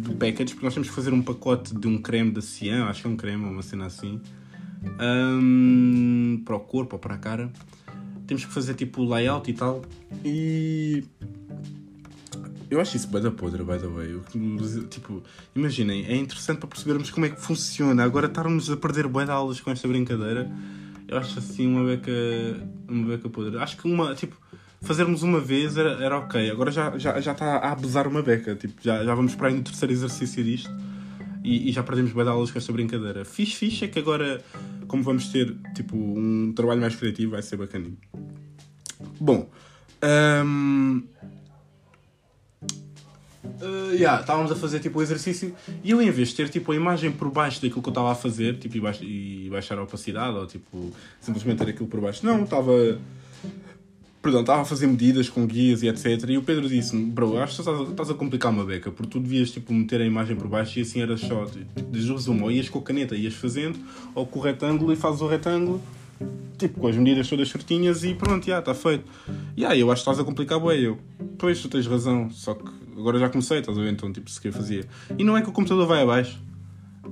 do 0.00 0.14
package, 0.16 0.54
porque 0.54 0.64
nós 0.64 0.74
temos 0.74 0.88
que 0.88 0.94
fazer 0.94 1.12
um 1.12 1.22
pacote 1.22 1.74
de 1.74 1.86
um 1.86 1.98
creme 1.98 2.30
da 2.30 2.40
Cian, 2.40 2.86
acho 2.86 3.02
que 3.02 3.06
é 3.06 3.10
um 3.10 3.16
creme, 3.16 3.44
uma 3.44 3.62
cena 3.62 3.86
assim, 3.86 4.20
um, 5.00 6.42
para 6.44 6.56
o 6.56 6.60
corpo 6.60 6.96
ou 6.96 7.00
para 7.00 7.14
a 7.14 7.18
cara. 7.18 7.50
Temos 8.26 8.44
que 8.44 8.52
fazer 8.52 8.74
tipo 8.74 9.04
layout 9.04 9.50
e 9.50 9.54
tal. 9.54 9.82
E 10.24 11.04
eu 12.70 12.80
acho 12.80 12.96
isso 12.96 13.08
bem 13.08 13.22
da 13.22 13.30
podre, 13.30 13.62
by 13.62 13.78
the 13.78 13.86
way. 13.86 14.20
Tipo, 14.90 15.22
imaginem, 15.56 16.04
é 16.04 16.16
interessante 16.16 16.58
para 16.58 16.68
percebermos 16.68 17.10
como 17.10 17.24
é 17.24 17.30
que 17.30 17.40
funciona. 17.40 18.04
Agora 18.04 18.26
estarmos 18.26 18.70
a 18.70 18.76
perder 18.76 19.08
bué 19.08 19.24
de 19.24 19.30
aulas 19.30 19.60
com 19.60 19.70
esta 19.70 19.88
brincadeira 19.88 20.50
eu 21.08 21.16
acho 21.16 21.38
assim 21.38 21.66
uma 21.66 21.84
beca, 21.84 22.12
uma 22.86 23.08
beca 23.08 23.28
podre. 23.30 23.58
Acho 23.58 23.78
que 23.78 23.88
uma, 23.88 24.14
tipo, 24.14 24.36
fazermos 24.80 25.22
uma 25.22 25.40
vez 25.40 25.76
era, 25.76 26.02
era 26.02 26.18
ok. 26.18 26.50
Agora 26.50 26.70
já 26.70 26.88
está 26.88 26.98
já, 26.98 27.20
já 27.20 27.32
está 27.32 27.56
a 27.56 27.72
abusar 27.72 28.06
uma 28.06 28.22
beca. 28.22 28.54
Tipo, 28.54 28.82
já, 28.82 29.04
já 29.04 29.14
vamos 29.14 29.34
para 29.34 29.48
aí 29.48 29.54
no 29.54 29.62
terceiro 29.62 29.92
exercício 29.92 30.42
disto 30.44 30.70
e, 31.42 31.68
e 31.68 31.72
já 31.72 31.82
perdemos 31.82 32.12
bem 32.12 32.26
aulas 32.26 32.50
com 32.50 32.58
esta 32.58 32.72
brincadeira. 32.72 33.24
Fiz 33.24 33.54
fixe 33.54 33.84
é 33.84 33.88
que 33.88 33.98
agora, 33.98 34.42
como 34.86 35.02
vamos 35.02 35.28
ter 35.28 35.54
tipo, 35.74 35.96
um 35.96 36.52
trabalho 36.54 36.80
mais 36.80 36.94
criativo, 36.94 37.32
vai 37.32 37.42
ser 37.42 37.56
bacaninho. 37.56 37.98
Bom, 39.20 39.48
um, 40.44 41.02
Uh, 43.60 43.92
yeah, 43.92 44.20
estávamos 44.20 44.52
a 44.52 44.56
fazer 44.56 44.78
tipo 44.78 44.98
o 44.98 45.02
exercício 45.02 45.54
e 45.82 45.90
eu 45.90 46.00
em 46.02 46.10
vez 46.10 46.28
de 46.28 46.34
ter 46.34 46.48
tipo 46.48 46.70
a 46.70 46.76
imagem 46.76 47.10
por 47.10 47.30
baixo 47.30 47.60
daquilo 47.60 47.82
que 47.82 47.88
eu 47.88 47.92
estava 47.92 48.12
a 48.12 48.14
fazer 48.14 48.56
tipo, 48.58 48.76
e, 48.76 48.80
baix, 48.80 48.98
e 49.02 49.48
baixar 49.50 49.78
a 49.78 49.82
opacidade 49.82 50.36
ou 50.36 50.46
tipo 50.46 50.92
simplesmente 51.20 51.58
ter 51.58 51.70
aquilo 51.70 51.88
por 51.88 52.00
baixo, 52.00 52.24
não, 52.24 52.44
estava 52.44 52.72
perdão, 54.22 54.40
estava 54.40 54.62
a 54.62 54.64
fazer 54.64 54.86
medidas 54.86 55.28
com 55.28 55.46
guias 55.46 55.82
e 55.82 55.88
etc. 55.88 56.28
E 56.28 56.36
o 56.36 56.42
Pedro 56.42 56.68
disse-me, 56.68 57.04
bro, 57.06 57.38
acho 57.38 57.56
que 57.56 57.60
estás, 57.60 57.88
estás 57.88 58.10
a 58.10 58.14
complicar 58.14 58.50
uma 58.50 58.64
beca, 58.64 58.90
porque 58.90 59.10
tu 59.10 59.20
devias 59.20 59.50
tipo, 59.50 59.72
meter 59.72 60.00
a 60.00 60.04
imagem 60.04 60.36
por 60.36 60.48
baixo 60.48 60.78
e 60.78 60.82
assim 60.82 61.00
era 61.00 61.16
só, 61.16 61.44
de 61.44 62.12
resumo, 62.12 62.44
ou 62.44 62.50
ias 62.50 62.68
com 62.68 62.78
a 62.78 62.82
caneta, 62.82 63.14
ias 63.14 63.34
fazendo, 63.34 63.78
ou 64.14 64.26
com 64.26 64.38
o 64.38 64.42
retângulo 64.42 64.92
e 64.92 64.96
fazes 64.96 65.20
o 65.20 65.26
retângulo, 65.26 65.80
tipo, 66.56 66.80
com 66.80 66.88
as 66.88 66.96
medidas 66.96 67.28
todas 67.28 67.48
certinhas 67.48 68.04
e 68.04 68.14
pronto, 68.14 68.46
já, 68.46 68.58
está 68.58 68.74
feito. 68.74 69.04
E 69.56 69.64
aí, 69.64 69.80
eu 69.80 69.90
acho 69.90 70.02
que 70.02 70.10
estás 70.10 70.18
a 70.18 70.24
complicar 70.24 70.58
bem, 70.60 70.80
eu, 70.80 70.98
pois, 71.38 71.60
tu 71.60 71.68
tens 71.68 71.86
razão, 71.86 72.30
só 72.30 72.54
que 72.54 72.64
agora 72.96 73.18
já 73.18 73.28
comecei, 73.28 73.60
estás 73.60 73.78
a 73.78 73.80
ver? 73.80 73.92
Então, 73.92 74.12
tipo, 74.12 74.28
sequer 74.28 74.52
fazia. 74.52 74.84
E 75.16 75.22
não 75.22 75.36
é 75.36 75.42
que 75.42 75.48
o 75.48 75.52
computador 75.52 75.86
vai 75.86 76.02
abaixo. 76.02 76.38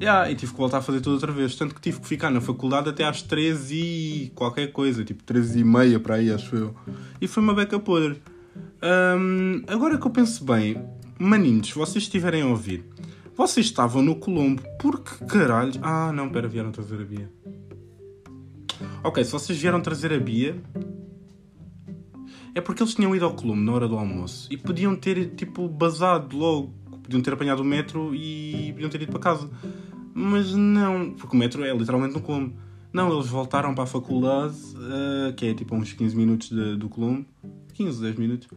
Yeah, 0.00 0.30
e 0.30 0.34
tive 0.34 0.52
que 0.52 0.58
voltar 0.58 0.78
a 0.78 0.82
fazer 0.82 1.00
tudo 1.00 1.14
outra 1.14 1.32
vez. 1.32 1.54
Tanto 1.54 1.74
que 1.74 1.80
tive 1.80 2.00
que 2.00 2.06
ficar 2.06 2.30
na 2.30 2.40
faculdade 2.40 2.88
até 2.88 3.04
às 3.04 3.22
13 3.22 3.74
e 3.74 4.32
qualquer 4.34 4.72
coisa, 4.72 5.04
tipo 5.04 5.22
13 5.22 5.60
e 5.60 5.64
meia 5.64 5.98
para 5.98 6.16
aí, 6.16 6.30
acho 6.30 6.54
eu. 6.54 6.74
E 7.20 7.26
foi 7.26 7.42
uma 7.42 7.54
beca 7.54 7.78
podre. 7.78 8.20
Um, 8.82 9.62
agora 9.66 9.96
que 9.96 10.06
eu 10.06 10.10
penso 10.10 10.44
bem, 10.44 10.82
maninhos, 11.18 11.70
vocês 11.70 12.04
estiverem 12.04 12.42
a 12.42 12.46
ouvir, 12.46 12.84
vocês 13.36 13.66
estavam 13.66 14.02
no 14.02 14.16
Colombo, 14.16 14.62
por 14.78 15.00
que 15.00 15.24
caralho. 15.24 15.72
Ah, 15.82 16.12
não, 16.12 16.28
pera, 16.28 16.46
vieram 16.46 16.70
trazer 16.70 17.00
a 17.00 17.04
Bia. 17.04 17.30
Ok, 19.02 19.24
se 19.24 19.32
vocês 19.32 19.58
vieram 19.58 19.80
trazer 19.80 20.12
a 20.12 20.18
Bia, 20.18 20.60
é 22.54 22.60
porque 22.60 22.82
eles 22.82 22.94
tinham 22.94 23.14
ido 23.14 23.24
ao 23.24 23.34
Colombo 23.34 23.62
na 23.62 23.72
hora 23.72 23.88
do 23.88 23.96
almoço 23.96 24.48
e 24.50 24.56
podiam 24.56 24.96
ter, 24.96 25.34
tipo, 25.34 25.68
basado 25.68 26.36
logo. 26.36 26.74
Podiam 27.06 27.22
ter 27.22 27.32
apanhado 27.32 27.62
o 27.62 27.64
metro 27.64 28.14
e 28.14 28.72
podiam 28.72 28.90
ter 28.90 29.02
ido 29.02 29.12
para 29.12 29.20
casa. 29.20 29.48
Mas 30.12 30.52
não, 30.54 31.12
porque 31.12 31.36
o 31.36 31.38
metro 31.38 31.64
é 31.64 31.72
literalmente 31.72 32.14
no 32.14 32.20
Colombo. 32.20 32.52
Não, 32.92 33.12
eles 33.12 33.28
voltaram 33.28 33.74
para 33.74 33.84
a 33.84 33.86
faculdade, 33.86 34.56
uh, 34.74 35.32
que 35.34 35.46
é 35.46 35.54
tipo 35.54 35.74
uns 35.74 35.92
15 35.92 36.16
minutos 36.16 36.48
de, 36.48 36.76
do 36.76 36.88
Colombo. 36.88 37.24
15, 37.74 38.00
10 38.00 38.16
minutos. 38.16 38.48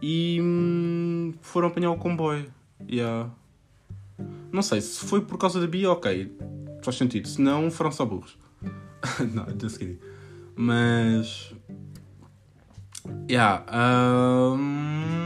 E 0.00 0.38
hum, 0.40 1.32
foram 1.40 1.68
apanhar 1.68 1.90
o 1.90 1.96
comboio. 1.96 2.46
Yeah. 2.88 3.30
Não 4.52 4.62
sei, 4.62 4.80
se 4.80 5.04
foi 5.04 5.20
por 5.20 5.38
causa 5.38 5.60
da 5.60 5.66
Bia, 5.66 5.90
ok. 5.90 6.36
Faz 6.82 6.96
sentido. 6.96 7.26
Se 7.26 7.40
não, 7.40 7.70
foram 7.70 7.90
só 7.90 8.04
burros. 8.04 8.38
não, 9.34 9.46
just 9.60 9.78
kidding. 9.78 9.98
Mas. 10.54 11.54
Yeah. 13.28 13.64
Um... 13.72 15.17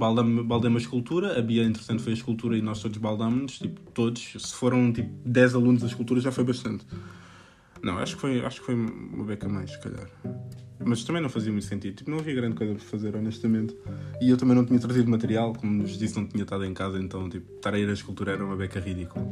Baldam, 0.00 0.42
baldei 0.46 0.70
uma 0.70 0.78
escultura. 0.78 1.38
A 1.38 1.42
Bia, 1.42 1.62
entretanto, 1.62 2.02
foi 2.02 2.14
a 2.14 2.16
escultura 2.16 2.56
e 2.56 2.62
nós 2.62 2.80
todos 2.80 2.96
baldámos 2.96 3.58
Tipo, 3.58 3.78
todos. 3.92 4.32
Se 4.38 4.54
foram 4.54 4.90
tipo 4.90 5.10
10 5.26 5.54
alunos 5.54 5.82
da 5.82 5.88
escultura, 5.88 6.18
já 6.20 6.32
foi 6.32 6.42
bastante. 6.42 6.86
Não, 7.82 7.98
acho 7.98 8.14
que 8.14 8.20
foi, 8.22 8.42
acho 8.42 8.60
que 8.60 8.66
foi 8.66 8.74
uma 8.74 9.24
beca 9.24 9.46
mais, 9.46 9.72
se 9.72 9.80
calhar. 9.80 10.08
Mas 10.82 11.04
também 11.04 11.20
não 11.20 11.28
fazia 11.28 11.52
muito 11.52 11.66
sentido. 11.66 11.96
Tipo, 11.96 12.10
não 12.10 12.18
havia 12.18 12.34
grande 12.34 12.54
coisa 12.54 12.74
para 12.74 12.82
fazer, 12.82 13.14
honestamente. 13.14 13.76
E 14.22 14.30
eu 14.30 14.38
também 14.38 14.56
não 14.56 14.64
tinha 14.64 14.78
trazido 14.78 15.10
material, 15.10 15.52
como 15.52 15.70
nos 15.70 15.98
disse, 15.98 16.16
não 16.16 16.26
tinha 16.26 16.44
estado 16.44 16.64
em 16.64 16.72
casa, 16.72 16.98
então, 16.98 17.28
tipo, 17.28 17.52
estar 17.56 17.74
a 17.74 17.78
ir 17.78 17.86
à 17.88 17.92
escultura 17.92 18.32
era 18.32 18.42
uma 18.42 18.56
beca 18.56 18.80
ridícula. 18.80 19.26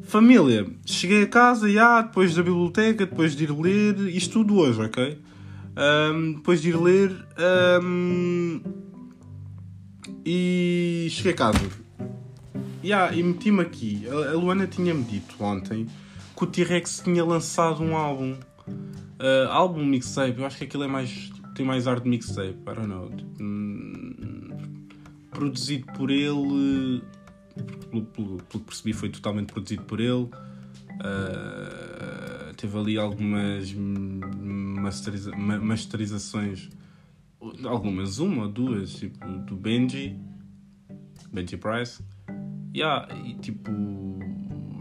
Família, 0.00 0.66
cheguei 0.86 1.24
a 1.24 1.26
casa, 1.26 1.70
já, 1.70 2.00
depois 2.00 2.34
da 2.34 2.42
biblioteca, 2.42 3.04
depois 3.04 3.36
de 3.36 3.44
ir 3.44 3.52
ler, 3.52 3.98
isto 4.08 4.32
tudo 4.32 4.56
hoje, 4.56 4.80
ok? 4.80 5.18
Um, 5.76 6.32
depois 6.34 6.62
de 6.62 6.70
ir 6.70 6.76
ler, 6.80 7.10
e 10.24 11.08
cheguei 11.10 11.32
a 11.32 11.36
casa. 11.36 11.58
Yeah, 12.82 13.14
e 13.14 13.22
meti-me 13.22 13.60
aqui. 13.60 14.06
A 14.08 14.32
Luana 14.32 14.66
tinha-me 14.66 15.04
dito 15.04 15.42
ontem 15.42 15.86
que 16.36 16.44
o 16.44 16.46
T-Rex 16.46 17.02
tinha 17.04 17.24
lançado 17.24 17.82
um 17.82 17.96
álbum. 17.96 18.32
Uh, 19.20 19.48
álbum 19.50 19.84
mixtape, 19.84 20.38
eu 20.38 20.46
acho 20.46 20.58
que 20.58 20.64
aquilo 20.64 20.84
é 20.84 20.88
mais. 20.88 21.30
tem 21.54 21.64
mais 21.64 21.86
ar 21.86 22.00
de 22.00 22.08
mixtape, 22.08 22.56
I 22.60 22.74
don't 22.74 22.88
know. 22.88 23.08
Tipo, 23.10 23.42
hum, 23.42 24.48
produzido 25.30 25.86
por 25.92 26.10
ele. 26.10 27.02
Pelo, 27.90 28.04
pelo, 28.06 28.38
que 28.48 28.58
percebi, 28.58 28.92
foi 28.92 29.10
totalmente 29.10 29.52
produzido 29.52 29.82
por 29.84 30.00
ele. 30.00 30.28
Uh, 31.02 32.54
teve 32.56 32.78
ali 32.78 32.98
algumas 32.98 33.72
masteriza 33.72 35.30
masterizações, 35.36 36.68
algumas, 37.64 38.18
uma 38.18 38.48
duas, 38.48 38.94
tipo 38.94 39.26
do 39.46 39.56
Benji, 39.56 40.16
Benji 41.32 41.56
Price. 41.56 42.02
Yeah, 42.74 43.08
e 43.26 43.34
tipo, 43.34 43.70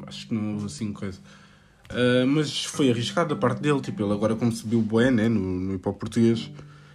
acho 0.07 0.27
que 0.27 0.33
não 0.33 0.53
houve 0.53 0.67
assim 0.67 0.93
coisa. 0.93 1.19
Uh, 1.89 2.25
mas 2.25 2.63
foi 2.63 2.89
arriscado 2.89 3.35
da 3.35 3.35
parte 3.35 3.61
dele, 3.61 3.81
tipo, 3.81 4.01
ele 4.01 4.13
agora 4.13 4.35
como 4.35 4.51
subiu 4.51 4.81
bué, 4.81 5.11
né, 5.11 5.27
no, 5.27 5.39
no 5.39 5.75
hip 5.75 5.87
hop 5.89 5.99
português, 5.99 6.49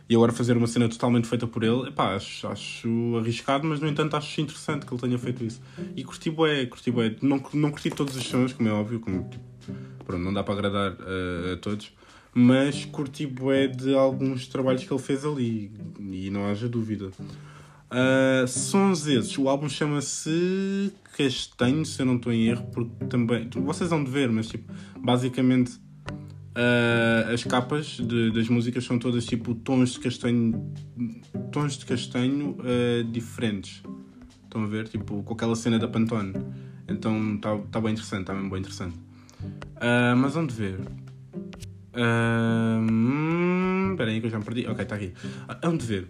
e 0.08 0.14
agora 0.14 0.32
fazer 0.32 0.56
uma 0.56 0.66
cena 0.66 0.88
totalmente 0.88 1.28
feita 1.28 1.46
por 1.46 1.62
ele, 1.62 1.88
epá, 1.88 2.14
acho, 2.14 2.48
acho 2.48 3.16
arriscado, 3.18 3.66
mas 3.66 3.78
no 3.78 3.88
entanto 3.88 4.16
acho 4.16 4.40
interessante 4.40 4.86
que 4.86 4.94
ele 4.94 5.00
tenha 5.00 5.18
feito 5.18 5.44
isso. 5.44 5.60
E 5.94 6.02
curti 6.02 6.30
bué, 6.30 6.64
curti 6.64 6.90
bué. 6.90 7.14
Não, 7.20 7.42
não 7.52 7.70
curti 7.70 7.90
todos 7.90 8.16
os 8.16 8.24
sons, 8.24 8.54
como 8.54 8.68
é 8.68 8.72
óbvio, 8.72 9.00
como, 9.00 9.28
tipo, 9.28 9.44
pronto, 10.04 10.22
não 10.22 10.32
dá 10.32 10.42
para 10.42 10.54
agradar 10.54 10.92
uh, 10.92 11.52
a 11.52 11.56
todos, 11.58 11.92
mas 12.38 12.84
curti 12.84 13.26
bué 13.26 13.66
de 13.66 13.94
alguns 13.94 14.46
trabalhos 14.46 14.84
que 14.84 14.92
ele 14.92 15.00
fez 15.00 15.24
ali, 15.24 15.72
e 15.98 16.28
não 16.28 16.46
haja 16.46 16.68
dúvida. 16.68 17.06
Uh, 17.06 18.46
sons 18.46 19.06
esses, 19.06 19.38
o 19.38 19.48
álbum 19.48 19.70
chama-se 19.70 20.92
Castanho, 21.16 21.86
se 21.86 22.02
eu 22.02 22.04
não 22.04 22.16
estou 22.16 22.30
em 22.30 22.48
erro, 22.48 22.66
porque 22.74 23.06
também. 23.06 23.48
Vocês 23.54 23.88
vão 23.88 24.04
de 24.04 24.10
ver, 24.10 24.28
mas 24.28 24.48
tipo, 24.48 24.70
basicamente 24.98 25.76
uh, 25.76 27.32
as 27.32 27.42
capas 27.42 27.86
de, 27.86 28.30
das 28.32 28.50
músicas 28.50 28.84
são 28.84 28.98
todas 28.98 29.24
tipo 29.24 29.54
tons 29.54 29.92
de 29.92 30.00
castanho. 30.00 30.74
tons 31.50 31.78
de 31.78 31.86
castanho 31.86 32.50
uh, 32.50 33.02
diferentes. 33.04 33.82
Estão 34.44 34.62
a 34.62 34.66
ver? 34.66 34.88
Tipo, 34.88 35.22
com 35.22 35.32
aquela 35.32 35.56
cena 35.56 35.78
da 35.78 35.88
Pantone. 35.88 36.34
Então 36.86 37.36
está 37.36 37.56
tá 37.56 37.80
bem 37.80 37.92
interessante, 37.92 38.20
está 38.20 38.34
mesmo 38.34 38.50
bem 38.50 38.58
interessante. 38.58 38.94
mas 40.18 40.34
vamos 40.34 40.52
ver. 40.52 40.78
Espera 43.92 44.10
aí 44.10 44.20
que 44.20 44.26
eu 44.26 44.30
já 44.30 44.38
me 44.38 44.44
perdi. 44.44 44.66
Ok, 44.66 44.82
está 44.82 44.96
aqui. 44.96 45.12
Vamos 45.62 45.84
ver. 45.84 46.08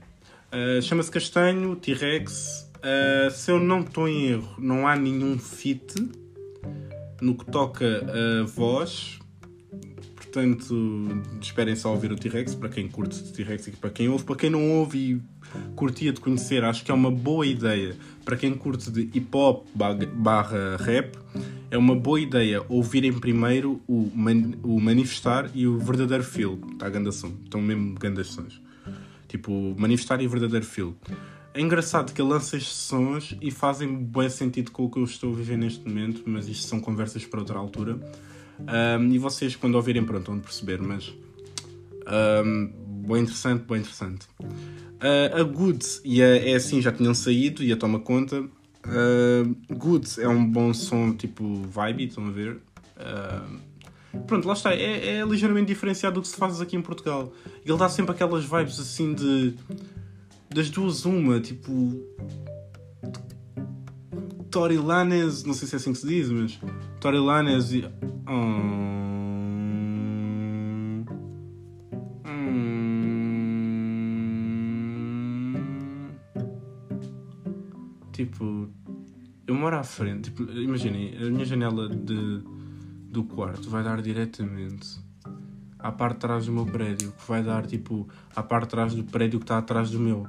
Uh, 0.53 0.83
Chama-se 0.83 1.11
Castanho, 1.11 1.77
T-Rex. 1.77 2.71
Uh, 2.77 3.31
se 3.31 3.51
eu 3.51 3.59
não 3.59 3.81
estou 3.81 4.09
em 4.09 4.29
erro, 4.29 4.55
não 4.59 4.87
há 4.87 4.97
nenhum 4.97 5.39
fit 5.39 5.95
no 7.21 7.37
que 7.37 7.45
toca 7.47 7.85
a 7.85 8.45
voz. 8.45 9.19
Portanto, 10.15 11.23
esperem 11.41 11.75
só 11.75 11.93
ouvir 11.93 12.13
o 12.13 12.17
T-Rex 12.17 12.55
para 12.55 12.69
quem 12.69 12.89
curte 12.89 13.33
T-Rex 13.33 13.69
e 13.69 13.71
para 13.73 13.91
quem 13.91 14.09
ouve. 14.09 14.25
Para 14.25 14.37
quem 14.37 14.51
não 14.51 14.71
ouve 14.71 14.99
e 14.99 15.23
curtia 15.75 16.13
de 16.13 16.21
conhecer, 16.21 16.65
acho 16.65 16.85
que 16.85 16.91
é 16.91 16.95
uma 16.95 17.11
boa 17.11 17.47
ideia. 17.47 17.97
Para 18.25 18.37
quem 18.37 18.55
curte 18.55 18.91
de 18.91 19.03
hip 19.03 19.29
hop 19.33 19.67
barra 19.75 20.77
rap, 20.79 21.17
é 21.71 21.79
uma 21.79 21.95
boa 21.95 22.21
ideia 22.21 22.65
ouvirem 22.69 23.13
primeiro 23.13 23.81
o, 23.87 24.11
man, 24.15 24.53
o 24.63 24.81
Manifestar 24.81 25.51
e 25.55 25.67
o 25.67 25.79
Verdadeiro 25.79 26.25
Feel. 26.25 26.59
Está 26.73 26.89
grande 26.89 27.13
som. 27.13 27.33
Estão 27.45 27.61
mesmo 27.61 27.95
grandes 27.95 28.29
sons. 28.29 28.61
Tipo, 29.29 29.75
manifestar 29.77 30.21
e 30.21 30.27
verdadeiro 30.27 30.65
feel. 30.65 30.95
É 31.53 31.61
engraçado 31.61 32.13
que 32.13 32.21
ele 32.21 32.31
lança 32.31 32.57
estes 32.57 32.75
sons 32.75 33.35
e 33.41 33.51
fazem 33.51 33.93
bom 33.93 34.29
sentido 34.29 34.71
com 34.71 34.85
o 34.85 34.91
que 34.91 34.99
eu 34.99 35.05
estou 35.05 35.33
a 35.33 35.37
viver 35.37 35.57
neste 35.57 35.87
momento, 35.87 36.23
mas 36.27 36.49
isto 36.49 36.67
são 36.67 36.81
conversas 36.81 37.25
para 37.25 37.41
outra 37.41 37.59
altura. 37.59 37.99
Um, 38.61 39.13
e 39.13 39.19
vocês, 39.19 39.57
quando 39.57 39.75
ouvirem, 39.75 40.05
pronto, 40.05 40.31
vão 40.31 40.41
perceber, 40.41 40.81
mas. 40.81 41.13
Um, 42.45 42.73
interessante, 43.19 43.65
bem 43.65 43.79
interessante. 43.79 44.27
Uh, 44.97 45.41
a 45.41 45.43
Goods 45.43 46.01
e 46.05 46.23
a 46.23 46.37
É 46.37 46.55
Assim 46.55 46.81
já 46.81 46.91
tinham 46.91 47.15
saído 47.15 47.63
e 47.63 47.73
a 47.73 47.77
Toma 47.77 48.01
Conta. 48.01 48.41
Uh, 48.41 49.57
Goods 49.75 50.19
é 50.19 50.29
um 50.29 50.45
bom 50.45 50.73
som 50.73 51.13
tipo 51.13 51.63
vibe, 51.63 52.05
estão 52.05 52.27
a 52.27 52.31
ver? 52.31 52.59
Uh, 52.97 53.59
Pronto, 54.27 54.47
lá 54.47 54.55
está. 54.55 54.75
É, 54.75 55.19
é 55.19 55.25
ligeiramente 55.25 55.67
diferenciado 55.67 56.15
do 56.15 56.23
que 56.23 56.29
se 56.29 56.37
faz 56.37 56.61
aqui 56.61 56.77
em 56.77 56.83
Portugal. 56.83 57.33
Ele 57.65 57.77
dá 57.77 57.89
sempre 57.89 58.13
aquelas 58.13 58.45
vibes 58.45 58.79
assim 58.81 59.15
de. 59.15 59.55
das 60.49 60.71
duas, 60.71 61.05
uma, 61.05 61.41
tipo. 61.41 62.03
Tori 64.51 64.79
Lanes, 64.79 65.45
não 65.45 65.53
sei 65.53 65.69
se 65.69 65.75
é 65.75 65.77
assim 65.77 65.93
que 65.93 65.99
se 65.99 66.07
diz, 66.07 66.31
mas. 66.31 66.59
Tori 67.01 67.19
Lanes 67.19 67.73
e. 67.73 67.85
Hum... 68.29 69.26
Tipo, 78.17 78.71
eu 79.47 79.55
moro 79.55 79.77
à 79.77 79.83
frente. 79.83 80.31
Tipo, 80.31 80.51
imaginem, 80.51 81.15
a 81.19 81.31
minha 81.31 81.45
janela 81.45 81.87
de 81.87 82.43
do 83.11 83.25
quarto 83.25 83.69
vai 83.69 83.85
dar 83.85 84.01
diretamente 84.01 84.99
à 85.79 85.93
parte 85.93 86.15
de 86.15 86.21
trás 86.21 86.47
do 86.47 86.53
meu 86.53 86.65
prédio, 86.65 87.13
que 87.13 87.29
vai 87.29 87.43
dar 87.43 87.67
tipo 87.67 88.09
à 88.35 88.43
parte 88.43 88.65
de 88.65 88.71
trás 88.71 88.95
do 88.95 89.05
prédio 89.05 89.39
que 89.39 89.45
está 89.45 89.59
atrás 89.59 89.91
do 89.91 90.01
meu. 90.01 90.27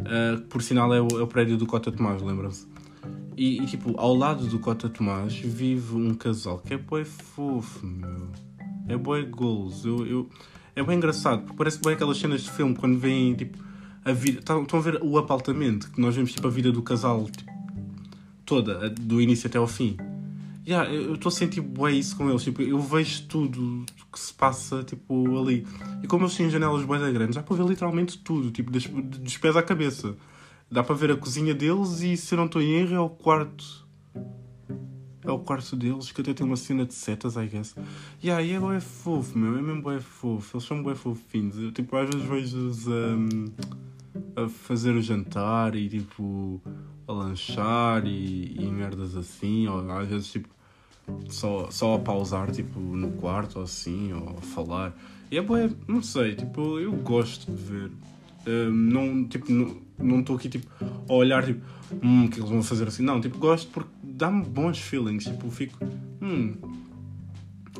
Uh, 0.00 0.40
por 0.48 0.62
sinal 0.62 0.92
é 0.92 1.00
o, 1.00 1.06
é 1.18 1.22
o, 1.22 1.28
prédio 1.28 1.56
do 1.56 1.64
Cota 1.64 1.92
Tomás, 1.92 2.20
lembram-se? 2.20 2.66
E, 3.36 3.62
e, 3.62 3.66
tipo, 3.66 3.94
ao 3.98 4.14
lado 4.14 4.44
do 4.46 4.58
Cota 4.58 4.88
Tomás 4.88 5.34
vive 5.36 5.94
um 5.94 6.12
casal 6.12 6.58
que 6.58 6.74
é 6.74 6.78
bem 6.78 7.04
fofo, 7.04 7.86
meu. 7.86 8.28
É 8.88 8.96
bem 8.96 9.30
goals. 9.30 9.84
Eu, 9.84 10.06
eu, 10.06 10.30
é 10.74 10.82
bem 10.82 10.96
engraçado, 10.96 11.42
porque 11.42 11.56
parece 11.56 11.80
bem 11.80 11.94
aquelas 11.94 12.18
cenas 12.18 12.42
de 12.42 12.50
filme 12.50 12.74
quando 12.74 12.98
vêm 12.98 13.32
tipo 13.34 13.65
a 14.06 14.12
vida. 14.12 14.38
Estão 14.38 14.78
a 14.78 14.82
ver 14.82 15.00
o 15.02 15.18
apaltamento, 15.18 15.90
que 15.90 16.00
nós 16.00 16.14
vemos 16.14 16.32
tipo 16.32 16.46
a 16.46 16.50
vida 16.50 16.70
do 16.70 16.80
casal 16.80 17.26
tipo, 17.26 17.52
toda, 18.46 18.88
do 18.88 19.20
início 19.20 19.48
até 19.48 19.58
ao 19.58 19.66
fim. 19.66 19.96
Yeah, 20.66 20.92
eu 20.92 21.14
estou 21.14 21.28
a 21.28 21.32
sentir 21.32 21.60
bem 21.60 21.98
isso 21.98 22.16
com 22.16 22.28
eles. 22.28 22.42
Tipo, 22.42 22.62
eu 22.62 22.78
vejo 22.80 23.26
tudo 23.26 23.84
que 24.12 24.18
se 24.18 24.32
passa 24.32 24.82
tipo, 24.84 25.38
ali. 25.38 25.66
E 26.02 26.06
como 26.06 26.24
eles 26.24 26.36
têm 26.36 26.48
janelas 26.48 26.84
bem 26.84 27.12
grandes, 27.12 27.36
dá 27.36 27.42
para 27.42 27.56
ver 27.56 27.66
literalmente 27.66 28.18
tudo, 28.18 28.50
tipo, 28.50 28.70
dos, 28.70 28.86
dos 28.86 29.36
pés 29.36 29.56
à 29.56 29.62
cabeça. 29.62 30.16
Dá 30.70 30.82
para 30.82 30.94
ver 30.94 31.12
a 31.12 31.16
cozinha 31.16 31.54
deles 31.54 32.00
e, 32.00 32.16
se 32.16 32.34
eu 32.34 32.38
não 32.38 32.46
estou 32.46 32.60
em 32.60 32.72
erro, 32.72 32.94
é 32.94 33.00
o 33.00 33.08
quarto. 33.08 33.86
É 35.22 35.30
o 35.30 35.38
quarto 35.38 35.76
deles, 35.76 36.10
que 36.10 36.20
até 36.20 36.32
tem 36.34 36.46
uma 36.46 36.56
cena 36.56 36.84
de 36.84 36.94
setas, 36.94 37.36
I 37.36 37.46
guess. 37.46 37.74
Yeah, 38.22 38.42
e 38.42 38.52
é 38.52 38.60
bem 38.60 38.80
fofo, 38.80 39.38
meu. 39.38 39.56
É 39.56 39.62
mesmo 39.62 39.82
bem 39.82 40.00
fofo. 40.00 40.56
Eles 40.56 40.66
são 40.66 40.82
bem 40.82 40.94
fofinhos. 40.96 41.58
Eu, 41.58 41.70
tipo, 41.70 41.96
às 41.96 42.08
vezes 42.10 42.28
vejo-os 42.28 42.86
um, 42.88 43.46
a 44.36 44.48
fazer 44.48 44.94
o 44.94 45.00
jantar 45.02 45.74
e, 45.74 45.88
tipo, 45.88 46.60
a 47.08 47.12
lanchar 47.12 48.06
e, 48.06 48.54
e 48.58 48.66
merdas 48.66 49.16
assim. 49.16 49.66
Ou 49.66 49.90
às 49.90 50.08
vezes, 50.08 50.30
tipo, 50.30 50.48
só, 51.28 51.70
só 51.70 51.94
a 51.94 51.98
pausar 51.98 52.50
tipo 52.50 52.78
no 52.78 53.12
quarto 53.12 53.56
ou 53.56 53.64
assim, 53.64 54.12
ou 54.12 54.36
a 54.38 54.42
falar. 54.42 54.96
E 55.30 55.38
é 55.38 55.42
bué, 55.42 55.70
não 55.88 56.02
sei, 56.02 56.34
tipo, 56.34 56.78
eu 56.78 56.92
gosto 56.92 57.50
de 57.50 57.62
ver. 57.62 57.90
Uh, 58.46 58.70
não, 58.70 59.24
tipo, 59.24 59.46
não 59.98 60.20
estou 60.20 60.36
aqui 60.36 60.48
tipo, 60.48 60.70
a 61.08 61.12
olhar 61.12 61.44
tipo, 61.44 61.60
hum, 62.02 62.26
o 62.26 62.28
que 62.30 62.38
eles 62.38 62.48
vão 62.48 62.62
fazer 62.62 62.86
assim. 62.86 63.02
Não, 63.02 63.20
tipo, 63.20 63.38
gosto 63.38 63.68
porque 63.72 63.90
dá-me 64.02 64.44
bons 64.44 64.78
feelings. 64.78 65.24
Tipo, 65.24 65.50
fico, 65.50 65.78
hum, 66.22 66.54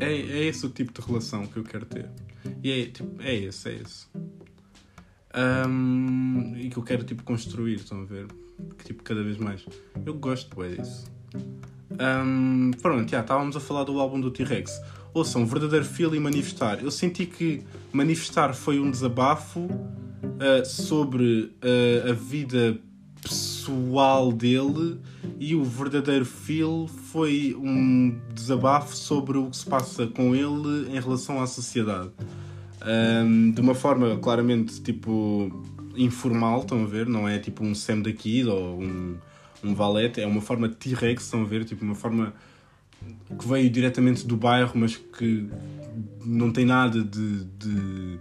É, 0.00 0.12
é 0.12 0.44
esse 0.44 0.66
o 0.66 0.68
tipo 0.68 0.92
de 0.92 1.06
relação 1.06 1.46
que 1.46 1.56
eu 1.56 1.64
quero 1.64 1.86
ter. 1.86 2.10
E 2.62 2.70
é, 2.70 2.86
tipo, 2.86 3.22
é 3.22 3.34
esse, 3.34 3.68
é 3.68 3.74
esse. 3.76 4.06
Um, 5.36 6.54
e 6.56 6.70
que 6.70 6.76
eu 6.76 6.82
quero 6.82 7.04
tipo 7.04 7.22
construir, 7.22 7.74
estão 7.74 8.00
a 8.00 8.04
ver? 8.04 8.26
Que, 8.78 8.84
tipo, 8.86 9.02
cada 9.02 9.22
vez 9.22 9.36
mais. 9.36 9.64
Eu 10.04 10.14
gosto 10.14 10.58
bem 10.58 10.76
disso. 10.76 11.10
Um, 11.90 12.70
pronto, 12.80 13.10
já 13.10 13.20
estávamos 13.20 13.54
a 13.56 13.60
falar 13.60 13.84
do 13.84 14.00
álbum 14.00 14.20
do 14.20 14.30
T-Rex. 14.30 14.80
Ouçam, 15.12 15.46
verdadeiro 15.46 15.84
feel 15.84 16.14
e 16.14 16.20
manifestar. 16.20 16.82
Eu 16.82 16.90
senti 16.90 17.26
que 17.26 17.62
manifestar 17.92 18.54
foi 18.54 18.80
um 18.80 18.90
desabafo 18.90 19.60
uh, 19.60 20.64
sobre 20.64 21.52
uh, 21.62 22.10
a 22.10 22.12
vida 22.12 22.78
pessoal 23.22 24.30
dele 24.30 25.00
e 25.38 25.54
o 25.54 25.64
verdadeiro 25.64 26.24
feel 26.24 26.86
foi 26.86 27.56
um 27.58 28.16
desabafo 28.32 28.94
sobre 28.94 29.36
o 29.38 29.50
que 29.50 29.56
se 29.56 29.66
passa 29.66 30.06
com 30.06 30.34
ele 30.34 30.90
em 30.90 31.00
relação 31.00 31.42
à 31.42 31.46
sociedade. 31.46 32.10
Um, 32.86 33.50
de 33.50 33.60
uma 33.60 33.74
forma 33.74 34.16
claramente 34.18 34.80
tipo 34.80 35.50
informal, 35.96 36.60
estão 36.60 36.84
a 36.84 36.86
ver? 36.86 37.06
Não 37.06 37.28
é 37.28 37.38
tipo 37.38 37.64
um 37.64 37.74
Sam 37.74 38.00
da 38.00 38.12
Kid 38.12 38.48
ou 38.48 38.80
um, 38.80 39.16
um 39.64 39.74
Valete, 39.74 40.20
é 40.20 40.26
uma 40.26 40.40
forma 40.40 40.68
T-Rex, 40.68 41.24
estão 41.24 41.42
a 41.42 41.44
ver? 41.44 41.64
Tipo 41.64 41.84
uma 41.84 41.94
forma 41.94 42.32
que 43.38 43.48
veio 43.48 43.68
diretamente 43.68 44.26
do 44.26 44.36
bairro, 44.36 44.72
mas 44.74 44.96
que 44.96 45.48
não 46.24 46.52
tem 46.52 46.64
nada 46.64 47.02
de, 47.02 47.44
de, 47.44 48.18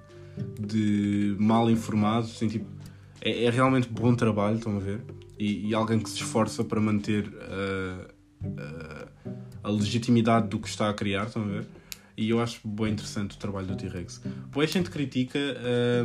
de 0.59 1.35
mal 1.39 1.69
informado. 1.69 2.25
Assim, 2.25 2.47
tipo, 2.47 2.65
é, 3.21 3.45
é, 3.45 3.49
realmente 3.49 3.87
bom 3.87 4.15
trabalho, 4.15 4.57
estão 4.57 4.77
a 4.77 4.79
ver? 4.79 5.01
E, 5.37 5.69
e 5.69 5.75
alguém 5.75 5.99
que 5.99 6.09
se 6.09 6.17
esforça 6.17 6.63
para 6.63 6.79
manter 6.79 7.27
uh, 7.27 8.07
uh, 8.45 9.31
a 9.63 9.69
legitimidade 9.69 10.47
do 10.47 10.59
que 10.59 10.67
está 10.67 10.89
a 10.89 10.93
criar, 10.93 11.25
estão 11.25 11.43
a 11.43 11.45
ver? 11.45 11.65
E 12.17 12.29
eu 12.29 12.39
acho 12.39 12.65
bem 12.65 12.93
interessante 12.93 13.35
o 13.35 13.39
trabalho 13.39 13.67
do 13.67 13.75
T-Rex. 13.75 14.21
Boa 14.51 14.65
gente 14.65 14.89
critica. 14.89 15.39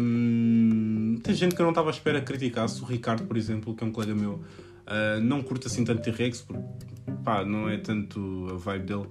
Hum, 0.00 1.18
tem 1.22 1.34
gente 1.34 1.54
que 1.54 1.60
eu 1.60 1.64
não 1.64 1.70
estava 1.70 1.88
à 1.88 1.92
espera 1.92 2.20
que 2.20 2.26
criticasse. 2.26 2.82
O 2.82 2.84
Ricardo, 2.84 3.24
por 3.24 3.36
exemplo, 3.36 3.74
que 3.74 3.84
é 3.84 3.86
um 3.86 3.92
colega 3.92 4.14
meu, 4.14 4.32
uh, 4.32 5.20
não 5.22 5.40
curta 5.40 5.68
assim 5.68 5.84
tanto 5.84 6.02
T-Rex, 6.02 6.42
porque 6.42 6.62
pá, 7.24 7.44
não 7.44 7.68
é 7.68 7.76
tanto 7.76 8.48
a 8.50 8.56
vibe 8.56 8.86
dele. 8.86 9.06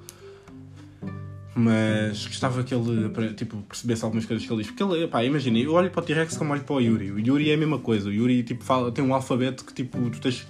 Mas 1.56 2.26
gostava 2.26 2.64
que 2.64 2.74
ele 2.74 3.34
tipo, 3.34 3.58
percebesse 3.64 4.04
algumas 4.04 4.26
coisas 4.26 4.46
que 4.46 4.52
ele 4.52 4.64
diz. 4.64 4.72
Porque 4.72 4.84
ele, 4.84 5.08
pá, 5.08 5.24
imagina, 5.24 5.58
eu 5.58 5.74
olho 5.74 5.90
para 5.90 6.02
o 6.02 6.06
T-Rex 6.06 6.36
como 6.36 6.52
olho 6.52 6.64
para 6.64 6.76
o 6.76 6.82
Yuri. 6.82 7.12
O 7.12 7.20
Yuri 7.20 7.50
é 7.50 7.54
a 7.54 7.58
mesma 7.58 7.80
coisa. 7.80 8.10
O 8.10 8.12
Yuri 8.12 8.44
tipo, 8.44 8.64
fala, 8.64 8.92
tem 8.92 9.04
um 9.04 9.14
alfabeto 9.14 9.64
que 9.64 9.74
tipo, 9.74 9.98
tu 10.10 10.20
tens 10.20 10.46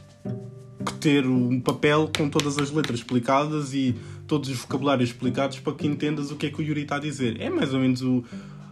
que 0.89 0.97
ter 0.99 1.25
um 1.25 1.59
papel 1.59 2.09
com 2.15 2.29
todas 2.29 2.57
as 2.57 2.71
letras 2.71 2.99
explicadas 2.99 3.73
e 3.73 3.95
todos 4.27 4.49
os 4.49 4.57
vocabulários 4.57 5.09
explicados 5.09 5.59
para 5.59 5.73
que 5.73 5.87
entendas 5.87 6.31
o 6.31 6.35
que 6.35 6.47
é 6.47 6.49
que 6.49 6.61
o 6.61 6.63
Yuri 6.63 6.81
está 6.81 6.95
a 6.95 6.99
dizer. 6.99 7.39
É 7.39 7.49
mais 7.49 7.73
ou 7.73 7.79
menos 7.79 8.01
o, 8.01 8.23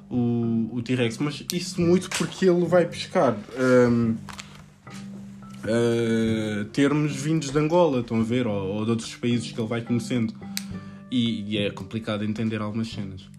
o, 0.10 0.70
o 0.74 0.82
T-Rex, 0.82 1.18
mas 1.20 1.44
isso 1.54 1.82
muito 1.82 2.10
porque 2.10 2.46
ele 2.46 2.66
vai 2.66 2.86
pescar 2.86 3.38
um, 3.60 4.16
uh, 5.64 6.66
termos 6.66 7.16
vindos 7.16 7.52
de 7.52 7.58
Angola, 7.58 8.02
estão 8.02 8.20
a 8.20 8.24
ver, 8.24 8.48
ou, 8.48 8.76
ou, 8.76 8.86
de 8.86 8.92
outros 8.92 9.16
países 9.16 9.52
que 9.52 9.60
ele 9.60 9.68
vai 9.68 9.82
conhecendo. 9.82 10.34
E, 11.10 11.54
e 11.54 11.58
é 11.58 11.72
complicado 11.72 12.24
entender 12.24 12.62
algumas 12.62 12.90
cenas. 12.90 13.30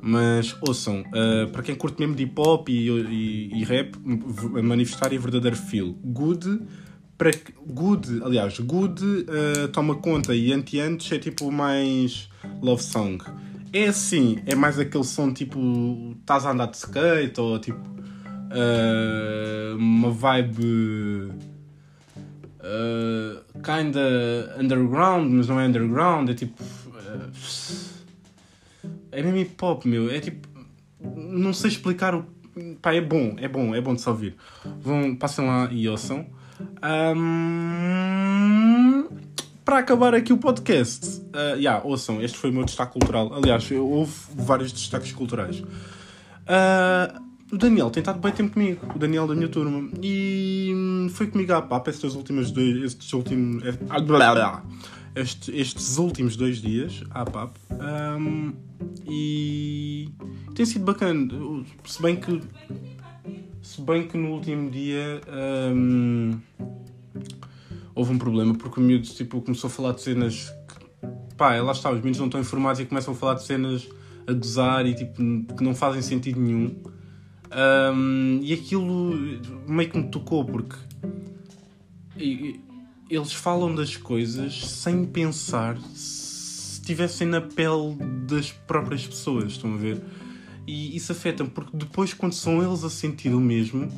Mas 0.00 0.54
ouçam, 0.60 1.00
uh, 1.00 1.50
para 1.50 1.62
quem 1.62 1.74
curte 1.74 1.98
mesmo 1.98 2.14
de 2.14 2.24
hip 2.24 2.34
hop 2.36 2.68
e, 2.68 2.90
e, 2.90 3.60
e 3.60 3.64
rap, 3.64 3.96
manifestar 4.62 5.12
e 5.12 5.18
verdadeiro 5.18 5.56
feel. 5.56 5.96
Good 6.04 6.60
para 7.24 7.32
Good, 7.66 8.22
aliás, 8.22 8.58
Good 8.60 9.02
uh, 9.02 9.68
toma 9.72 9.94
conta 9.94 10.34
e 10.34 10.52
anti-antes 10.52 11.10
é 11.10 11.18
tipo 11.18 11.50
mais 11.50 12.28
love 12.60 12.82
song. 12.82 13.24
É 13.72 13.86
assim, 13.86 14.42
é 14.44 14.54
mais 14.54 14.78
aquele 14.78 15.04
som 15.04 15.32
tipo 15.32 16.14
estás 16.20 16.44
a 16.44 16.50
andar 16.50 16.66
de 16.66 16.76
skate 16.76 17.40
ou 17.40 17.58
tipo 17.58 17.80
uh, 17.80 19.76
uma 19.78 20.10
vibe 20.10 21.32
uh, 22.60 23.42
kinda 23.62 24.56
underground, 24.60 25.30
mas 25.32 25.48
não 25.48 25.58
é 25.58 25.66
underground, 25.66 26.28
é 26.28 26.34
tipo. 26.34 26.62
é 29.10 29.22
mesmo 29.22 29.38
hip 29.38 29.64
hop, 29.64 29.86
meu. 29.86 30.10
É 30.10 30.20
tipo. 30.20 30.46
Não 31.00 31.54
sei 31.54 31.70
explicar 31.70 32.14
o. 32.14 32.26
Pá, 32.82 32.92
é 32.92 33.00
bom, 33.00 33.34
é 33.38 33.48
bom, 33.48 33.74
é 33.74 33.80
bom 33.80 33.94
de 33.94 34.02
se 34.02 34.08
ouvir. 34.10 34.36
Vão, 34.82 35.16
passem 35.16 35.46
lá 35.46 35.70
e 35.72 35.88
ouçam. 35.88 36.26
Um, 37.16 39.08
para 39.64 39.78
acabar 39.78 40.14
aqui 40.14 40.32
o 40.32 40.38
podcast, 40.38 41.20
uh, 41.20 41.56
yeah, 41.56 41.84
ouçam, 41.84 42.20
este 42.22 42.36
foi 42.36 42.50
o 42.50 42.52
meu 42.52 42.64
destaque 42.64 42.92
cultural. 42.92 43.32
Aliás, 43.32 43.70
houve 43.70 44.12
vários 44.36 44.72
destaques 44.72 45.12
culturais. 45.12 45.60
Uh, 45.60 47.24
o 47.52 47.56
Daniel 47.56 47.90
tem 47.90 48.00
estado 48.00 48.18
bem 48.18 48.32
tempo 48.32 48.52
comigo, 48.52 48.80
o 48.94 48.98
Daniel 48.98 49.26
da 49.26 49.34
minha 49.34 49.48
turma, 49.48 49.88
e 50.02 51.06
foi 51.10 51.28
comigo 51.28 51.52
à 51.52 51.62
PAP 51.62 51.88
estes 51.88 52.14
últimos 52.14 52.50
dois, 52.50 52.82
estes 52.84 53.12
últimos, 53.12 53.62
estes, 55.14 55.48
estes 55.54 55.98
últimos 55.98 56.36
dois 56.36 56.60
dias 56.60 57.04
à 57.10 57.24
PAP, 57.24 57.56
um, 58.18 58.52
e 59.06 60.10
tem 60.54 60.66
sido 60.66 60.84
bacana, 60.84 61.28
se 61.84 62.02
bem 62.02 62.16
que 62.16 62.40
se 63.64 63.80
bem 63.80 64.06
que 64.06 64.18
no 64.18 64.32
último 64.32 64.70
dia 64.70 65.22
hum, 65.74 66.38
houve 67.94 68.12
um 68.12 68.18
problema 68.18 68.54
porque 68.54 68.78
o 68.78 68.82
miúdo 68.82 69.08
tipo, 69.08 69.40
começou 69.40 69.68
a 69.68 69.70
falar 69.70 69.92
de 69.92 70.02
cenas 70.02 70.52
que, 70.68 71.34
pá, 71.34 71.58
lá 71.62 71.72
está, 71.72 71.90
os 71.90 72.02
miúdos 72.02 72.20
não 72.20 72.26
estão 72.26 72.40
informados 72.42 72.80
e 72.80 72.84
começam 72.84 73.14
a 73.14 73.16
falar 73.16 73.34
de 73.34 73.44
cenas 73.44 73.88
a 74.26 74.32
gozar 74.34 74.84
e 74.86 74.94
tipo, 74.94 75.14
que 75.56 75.64
não 75.64 75.74
fazem 75.74 76.02
sentido 76.02 76.38
nenhum. 76.38 76.76
Um, 77.94 78.40
e 78.42 78.52
aquilo 78.52 79.14
meio 79.66 79.88
que 79.88 79.96
me 79.96 80.10
tocou 80.10 80.44
porque 80.44 80.76
eles 83.08 83.32
falam 83.32 83.74
das 83.74 83.96
coisas 83.96 84.62
sem 84.66 85.06
pensar 85.06 85.78
se 85.94 86.80
estivessem 86.80 87.26
na 87.26 87.40
pele 87.40 87.96
das 88.26 88.52
próprias 88.52 89.06
pessoas, 89.06 89.52
estão 89.52 89.72
a 89.72 89.76
ver? 89.78 90.02
E 90.66 90.96
isso 90.96 91.12
afeta-me, 91.12 91.50
porque 91.50 91.76
depois, 91.76 92.14
quando 92.14 92.32
são 92.32 92.62
eles 92.62 92.84
a 92.84 92.90
sentir 92.90 93.34
o 93.34 93.40
mesmo, 93.40 93.90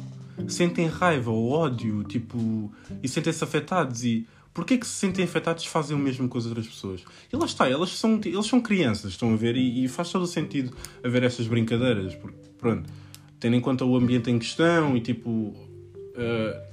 sentem 0.48 0.87
raiva 0.87 1.31
ou 1.31 1.50
ódio, 1.50 2.02
tipo, 2.05 2.72
e 3.02 3.09
sentem-se 3.09 3.42
afetados. 3.42 4.05
E 4.05 4.26
porquê 4.52 4.76
que 4.76 4.87
se 4.87 4.94
sentem 4.94 5.24
afetados 5.24 5.64
fazem 5.66 5.96
o 5.96 5.98
mesmo 5.98 6.29
com 6.29 6.38
as 6.38 6.46
outras 6.46 6.66
pessoas? 6.66 7.05
E 7.33 7.37
lá 7.37 7.46
está, 7.46 7.68
elas 7.68 7.90
são, 7.90 8.20
eles 8.24 8.46
são 8.46 8.61
crianças, 8.61 9.12
estão 9.12 9.33
a 9.33 9.37
ver? 9.37 9.57
E, 9.57 9.85
e 9.85 9.88
faz 9.88 10.11
todo 10.11 10.22
o 10.22 10.26
sentido 10.26 10.76
haver 11.05 11.22
estas 11.22 11.46
brincadeiras, 11.46 12.14
porque, 12.14 12.38
pronto, 12.59 12.90
tendo 13.38 13.57
em 13.57 13.61
conta 13.61 13.85
o 13.85 13.96
ambiente 13.96 14.31
em 14.31 14.38
questão 14.38 14.96
e, 14.96 15.00
tipo, 15.00 15.31
uh, 15.31 16.66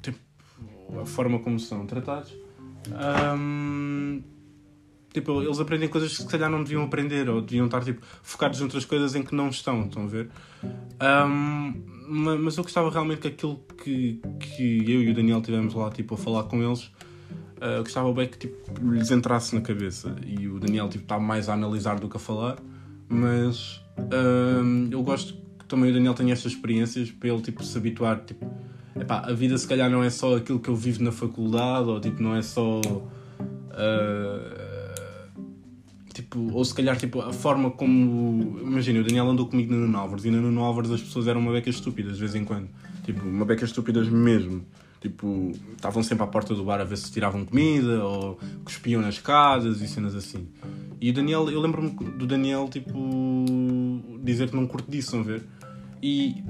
tipo 0.00 0.18
a 1.00 1.04
forma 1.04 1.38
como 1.38 1.58
são 1.58 1.86
tratados. 1.86 2.32
Um, 3.38 4.22
tipo, 5.12 5.42
eles 5.42 5.60
aprendem 5.60 5.88
coisas 5.88 6.16
que 6.16 6.22
se 6.22 6.28
calhar 6.28 6.50
não 6.50 6.62
deviam 6.62 6.82
aprender 6.82 7.28
ou 7.28 7.40
deviam 7.40 7.66
estar 7.66 7.84
tipo, 7.84 8.04
focados 8.22 8.60
noutras 8.60 8.84
coisas 8.84 9.14
em 9.14 9.22
que 9.22 9.34
não 9.34 9.48
estão, 9.48 9.82
estão 9.82 10.04
a 10.04 10.06
ver? 10.06 10.30
Um, 11.28 11.74
mas 12.08 12.56
eu 12.56 12.62
gostava 12.62 12.90
realmente 12.90 13.20
que 13.20 13.28
aquilo 13.28 13.60
que, 13.82 14.20
que 14.38 14.92
eu 14.92 15.02
e 15.02 15.10
o 15.10 15.14
Daniel 15.14 15.40
tivemos 15.42 15.74
lá 15.74 15.90
tipo, 15.90 16.14
a 16.14 16.16
falar 16.18 16.44
com 16.44 16.62
eles, 16.62 16.84
uh, 17.56 17.82
gostava 17.82 18.12
bem 18.12 18.28
que 18.28 18.38
tipo, 18.38 18.56
lhes 18.82 19.10
entrasse 19.10 19.54
na 19.54 19.60
cabeça. 19.60 20.16
E 20.26 20.48
o 20.48 20.58
Daniel 20.58 20.88
tipo, 20.88 21.04
está 21.04 21.18
mais 21.18 21.48
a 21.48 21.54
analisar 21.54 21.98
do 22.00 22.08
que 22.08 22.16
a 22.16 22.20
falar, 22.20 22.58
mas 23.08 23.80
eu 24.90 25.02
gosto 25.02 25.34
que 25.58 25.66
também 25.66 25.90
o 25.90 25.94
Daniel 25.94 26.14
tenha 26.14 26.32
estas 26.32 26.52
experiências 26.52 27.10
para 27.10 27.28
ele 27.28 27.42
tipo, 27.42 27.62
se 27.62 27.76
habituar. 27.76 28.20
Tipo, 28.24 28.50
epá, 28.98 29.20
a 29.26 29.32
vida 29.32 29.56
se 29.58 29.66
calhar 29.66 29.90
não 29.90 30.02
é 30.02 30.10
só 30.10 30.36
aquilo 30.36 30.58
que 30.58 30.68
eu 30.68 30.76
vivo 30.76 31.02
na 31.02 31.12
faculdade 31.12 31.88
ou 31.88 32.00
tipo, 32.00 32.22
não 32.22 32.34
é 32.34 32.42
só. 32.42 32.80
Uh, 32.80 34.61
Tipo, 36.32 36.50
ou 36.54 36.64
se 36.64 36.72
calhar 36.72 36.96
tipo, 36.96 37.20
a 37.20 37.30
forma 37.30 37.70
como. 37.70 38.58
Imagina, 38.60 39.00
o 39.00 39.04
Daniel 39.04 39.28
andou 39.28 39.46
comigo 39.46 39.74
no 39.74 39.80
Nuno 39.80 39.98
Álvares 39.98 40.24
e 40.24 40.30
no 40.30 40.40
Nuno 40.40 40.62
Álvares 40.62 40.90
as 40.90 41.02
pessoas 41.02 41.26
eram 41.26 41.40
uma 41.40 41.52
beca 41.52 41.68
estúpidas 41.68 42.14
de 42.14 42.20
vez 42.20 42.34
em 42.34 42.42
quando. 42.42 42.70
Tipo, 43.04 43.22
uma 43.22 43.44
beca 43.44 43.66
estúpidas 43.66 44.08
mesmo. 44.08 44.64
Tipo, 44.98 45.52
estavam 45.76 46.02
sempre 46.02 46.24
à 46.24 46.26
porta 46.26 46.54
do 46.54 46.64
bar 46.64 46.80
a 46.80 46.84
ver 46.84 46.96
se 46.96 47.12
tiravam 47.12 47.44
comida 47.44 48.02
ou 48.02 48.38
cuspiam 48.64 49.02
nas 49.02 49.18
casas 49.18 49.82
e 49.82 49.88
cenas 49.88 50.14
assim. 50.14 50.48
E 50.98 51.10
o 51.10 51.12
Daniel, 51.12 51.50
eu 51.50 51.60
lembro-me 51.60 51.90
do 51.90 52.26
Daniel, 52.26 52.66
tipo, 52.70 52.98
dizer 54.22 54.48
que 54.48 54.56
não 54.56 54.66
curte 54.66 54.90
disso, 54.90 55.18
a 55.18 55.22
ver? 55.22 55.42
E, 56.00 56.42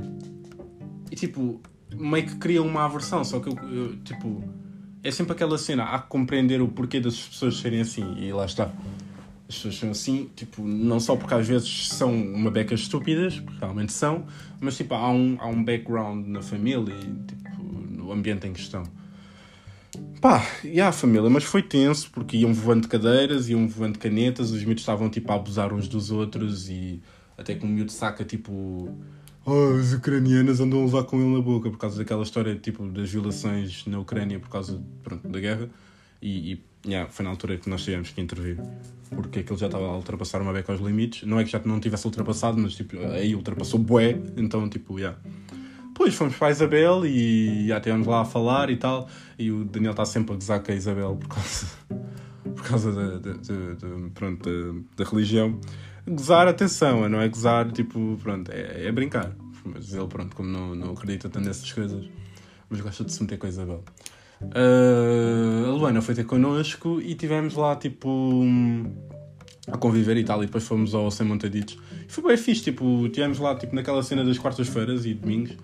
e 1.10 1.16
tipo, 1.16 1.60
meio 1.96 2.26
que 2.26 2.36
cria 2.36 2.62
uma 2.62 2.84
aversão, 2.84 3.24
só 3.24 3.40
que 3.40 3.48
eu, 3.48 3.56
eu, 3.68 3.96
tipo, 4.04 4.44
é 5.02 5.10
sempre 5.10 5.32
aquela 5.32 5.58
cena, 5.58 5.84
há 5.84 5.98
que 5.98 6.08
compreender 6.08 6.60
o 6.60 6.68
porquê 6.68 7.00
das 7.00 7.18
pessoas 7.18 7.56
serem 7.56 7.80
assim, 7.80 8.14
e 8.18 8.32
lá 8.32 8.44
está 8.44 8.70
as 9.52 9.56
pessoas 9.56 9.76
são 9.76 9.90
assim, 9.90 10.30
tipo, 10.34 10.62
não 10.62 10.98
só 10.98 11.14
porque 11.14 11.34
às 11.34 11.46
vezes 11.46 11.88
são 11.88 12.10
uma 12.10 12.50
beca 12.50 12.74
estúpidas, 12.74 13.38
porque 13.38 13.58
realmente 13.60 13.92
são, 13.92 14.24
mas 14.58 14.76
tipo, 14.76 14.94
há 14.94 15.10
um, 15.10 15.36
há 15.38 15.46
um 15.46 15.62
background 15.62 16.26
na 16.26 16.40
família 16.40 16.94
e 16.94 17.26
tipo, 17.26 17.62
no 17.62 18.10
ambiente 18.10 18.46
em 18.46 18.52
questão. 18.54 18.82
Pá, 20.22 20.42
e 20.64 20.80
a 20.80 20.90
família, 20.90 21.28
mas 21.28 21.44
foi 21.44 21.62
tenso 21.62 22.10
porque 22.10 22.38
iam 22.38 22.54
voando 22.54 22.82
de 22.82 22.88
cadeiras, 22.88 23.50
iam 23.50 23.68
voando 23.68 23.94
de 23.94 23.98
canetas, 23.98 24.50
os 24.50 24.64
miúdos 24.64 24.82
estavam 24.82 25.10
tipo 25.10 25.30
a 25.30 25.34
abusar 25.34 25.72
uns 25.72 25.86
dos 25.86 26.10
outros 26.10 26.70
e 26.70 27.02
até 27.36 27.54
que 27.54 27.66
um 27.66 27.68
miúdo 27.68 27.92
saca 27.92 28.24
tipo. 28.24 28.88
Oh, 29.44 29.76
as 29.78 29.92
ucranianas 29.92 30.60
andam 30.60 30.82
a 30.82 30.84
levar 30.84 31.02
com 31.02 31.20
ele 31.20 31.34
na 31.34 31.42
boca 31.42 31.68
por 31.68 31.76
causa 31.76 31.98
daquela 31.98 32.22
história 32.22 32.54
tipo 32.54 32.86
das 32.86 33.10
violações 33.10 33.84
na 33.86 33.98
Ucrânia 33.98 34.38
por 34.38 34.48
causa 34.48 34.80
pronto, 35.02 35.28
da 35.28 35.40
guerra 35.40 35.68
e, 36.22 36.52
e 36.52 36.64
yeah, 36.88 37.10
foi 37.10 37.24
na 37.24 37.30
altura 37.30 37.56
que 37.56 37.68
nós 37.68 37.82
tivemos 37.84 38.10
que 38.10 38.20
intervir 38.20 38.58
porque 39.14 39.40
aquilo 39.40 39.58
já 39.58 39.66
estava 39.66 39.84
a 39.86 39.96
ultrapassar 39.96 40.40
uma 40.40 40.52
beca 40.52 40.72
aos 40.72 40.80
limites. 40.80 41.26
Não 41.26 41.38
é 41.38 41.44
que 41.44 41.50
já 41.50 41.60
não 41.64 41.78
tivesse 41.78 42.06
ultrapassado, 42.06 42.58
mas 42.58 42.74
tipo, 42.74 42.98
aí 42.98 43.34
ultrapassou 43.34 43.78
bué, 43.78 44.18
então 44.36 44.68
tipo. 44.68 44.98
Yeah. 44.98 45.18
Depois 45.88 46.14
fomos 46.14 46.34
para 46.36 46.48
a 46.48 46.50
Isabel 46.50 47.04
e 47.04 47.68
já 47.68 47.76
estivemos 47.76 48.06
lá 48.06 48.22
a 48.22 48.24
falar 48.24 48.70
e 48.70 48.76
tal. 48.76 49.08
E 49.38 49.50
o 49.50 49.64
Daniel 49.64 49.92
está 49.92 50.04
sempre 50.06 50.32
a 50.32 50.36
gozar 50.36 50.62
com 50.62 50.72
a 50.72 50.74
Isabel 50.74 51.16
por 51.16 51.28
causa, 51.28 51.66
por 52.56 52.62
causa 52.64 52.92
da, 53.20 53.30
pronto, 54.14 54.48
da, 54.48 55.04
da 55.04 55.10
religião. 55.10 55.60
Gozar, 56.08 56.48
atenção, 56.48 57.08
não 57.08 57.20
é 57.20 57.28
gozar, 57.28 57.70
tipo, 57.70 58.18
pronto, 58.22 58.50
é, 58.50 58.86
é 58.86 58.92
brincar. 58.92 59.32
Mas 59.64 59.92
ele, 59.94 60.06
pronto, 60.08 60.34
como 60.34 60.48
não, 60.48 60.74
não 60.74 60.92
acredita 60.92 61.28
tanto 61.28 61.46
nessas 61.46 61.70
coisas, 61.70 62.04
mas 62.68 62.80
gosta 62.80 63.04
de 63.04 63.12
se 63.12 63.22
meter 63.22 63.38
com 63.38 63.46
a 63.46 63.48
Isabel. 63.48 63.84
Uh, 64.54 65.68
a 65.68 65.70
Luana 65.70 66.02
foi 66.02 66.14
ter 66.14 66.24
connosco 66.24 67.00
e 67.00 67.14
tivemos 67.14 67.54
lá 67.54 67.76
tipo 67.76 68.44
a 69.68 69.76
conviver 69.76 70.16
e 70.16 70.24
tal, 70.24 70.42
e 70.42 70.46
depois 70.46 70.64
fomos 70.64 70.94
ao 70.94 71.10
Sem 71.10 71.26
Montaditos. 71.26 71.78
E 72.08 72.12
foi 72.12 72.24
bem 72.24 72.36
fixe, 72.36 72.62
tipo, 72.62 73.08
tivemos 73.08 73.38
lá 73.38 73.54
tipo, 73.54 73.74
naquela 73.74 74.02
cena 74.02 74.24
das 74.24 74.38
quartas-feiras 74.38 75.06
e 75.06 75.14
domingos 75.14 75.56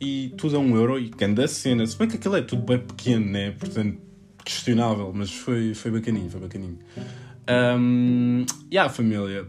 e 0.00 0.34
tudo 0.36 0.56
a 0.56 0.60
um 0.60 0.76
euro 0.76 0.98
e 0.98 1.10
a 1.42 1.48
cena. 1.48 1.86
Se 1.86 1.96
bem 1.96 2.08
que 2.08 2.16
aquilo 2.16 2.36
é 2.36 2.42
tudo 2.42 2.62
bem 2.62 2.78
pequeno, 2.78 3.26
né? 3.26 3.52
Portanto, 3.52 3.98
questionável, 4.44 5.12
mas 5.14 5.32
foi, 5.32 5.74
foi 5.74 5.90
bacaninho, 5.90 6.30
foi 6.30 6.40
bacaninho. 6.40 6.78
Um, 7.78 8.44
e 8.70 8.76
a 8.76 8.88
família, 8.88 9.46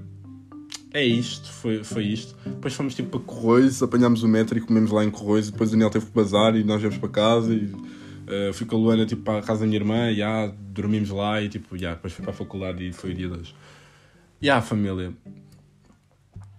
é 0.93 1.03
isto, 1.03 1.51
foi, 1.51 1.83
foi 1.83 2.05
isto. 2.05 2.35
Depois 2.45 2.73
fomos 2.73 2.95
tipo 2.95 3.09
para 3.09 3.19
Corroios, 3.19 3.83
apanhámos 3.83 4.23
o 4.23 4.27
metro 4.27 4.57
e 4.57 4.61
comemos 4.61 4.89
lá 4.91 5.03
em 5.03 5.11
Corroios, 5.11 5.51
depois 5.51 5.69
o 5.69 5.73
Daniel 5.73 5.89
teve 5.89 6.05
que 6.05 6.11
bazar 6.11 6.55
e 6.55 6.63
nós 6.63 6.79
viemos 6.79 6.97
para 6.97 7.09
casa 7.09 7.53
e 7.53 7.71
Uh, 8.27 8.53
fui 8.53 8.67
com 8.67 8.75
a 8.75 8.79
Luana 8.79 9.05
tipo, 9.05 9.21
para 9.21 9.39
a 9.39 9.41
casa 9.41 9.61
da 9.61 9.65
minha 9.65 9.79
irmã, 9.79 10.11
e 10.11 10.15
yeah, 10.15 10.53
dormimos 10.59 11.09
lá 11.09 11.41
e 11.41 11.47
tipo, 11.47 11.75
yeah, 11.75 11.95
depois 11.95 12.13
fui 12.13 12.23
para 12.23 12.33
a 12.33 12.35
faculdade 12.35 12.85
e 12.85 12.91
foi 12.91 13.11
o 13.11 13.13
dia 13.13 13.29
2. 13.29 13.55
E 14.41 14.45
yeah, 14.45 14.61
família. 14.61 15.13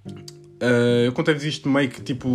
Uh, 0.06 1.04
eu 1.04 1.12
contei-vos 1.12 1.44
isto 1.44 1.68
meio 1.68 1.88
que 1.88 2.00
tipo 2.00 2.28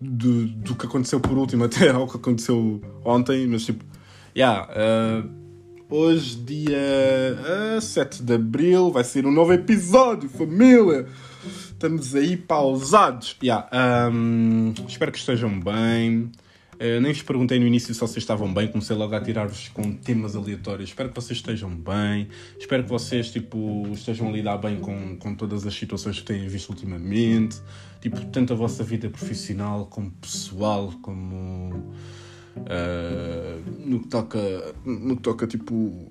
do, 0.00 0.46
do 0.46 0.74
que 0.76 0.86
aconteceu 0.86 1.18
por 1.20 1.36
último 1.36 1.64
até 1.64 1.88
ao 1.88 2.06
que 2.06 2.16
aconteceu 2.16 2.80
ontem, 3.04 3.46
mas 3.46 3.64
tipo, 3.64 3.84
yeah, 4.36 4.68
uh, 4.70 5.28
hoje, 5.88 6.36
dia 6.36 6.78
uh, 7.76 7.80
7 7.80 8.22
de 8.22 8.34
Abril, 8.34 8.90
vai 8.90 9.04
ser 9.04 9.26
um 9.26 9.32
novo 9.32 9.52
episódio, 9.52 10.28
família! 10.28 11.06
Estamos 11.72 12.14
aí 12.14 12.36
pausados. 12.36 13.34
Yeah, 13.42 13.66
um, 14.12 14.74
espero 14.86 15.10
que 15.10 15.18
estejam 15.18 15.58
bem. 15.58 16.30
Uh, 16.80 16.98
nem 16.98 17.12
vos 17.12 17.20
perguntei 17.20 17.58
no 17.58 17.66
início 17.66 17.92
se 17.92 18.00
vocês 18.00 18.16
estavam 18.16 18.54
bem, 18.54 18.66
comecei 18.66 18.96
logo 18.96 19.14
a 19.14 19.20
tirar-vos 19.20 19.68
com 19.68 19.92
temas 19.92 20.34
aleatórios. 20.34 20.88
Espero 20.88 21.10
que 21.10 21.14
vocês 21.14 21.38
estejam 21.38 21.68
bem, 21.68 22.26
espero 22.58 22.84
que 22.84 22.88
vocês 22.88 23.30
tipo, 23.30 23.86
estejam 23.92 24.28
a 24.28 24.32
lidar 24.32 24.56
bem 24.56 24.80
com, 24.80 25.14
com 25.18 25.34
todas 25.34 25.66
as 25.66 25.74
situações 25.74 26.20
que 26.20 26.24
têm 26.24 26.48
visto 26.48 26.70
ultimamente, 26.70 27.60
tipo, 28.00 28.24
tanto 28.28 28.54
a 28.54 28.56
vossa 28.56 28.82
vida 28.82 29.10
profissional 29.10 29.84
como 29.88 30.10
pessoal, 30.22 30.90
como 31.02 31.74
uh, 32.56 33.62
no 33.78 34.00
que 34.00 34.08
toca, 34.08 34.74
no 34.82 35.16
que 35.16 35.22
toca 35.22 35.46
tipo, 35.46 36.10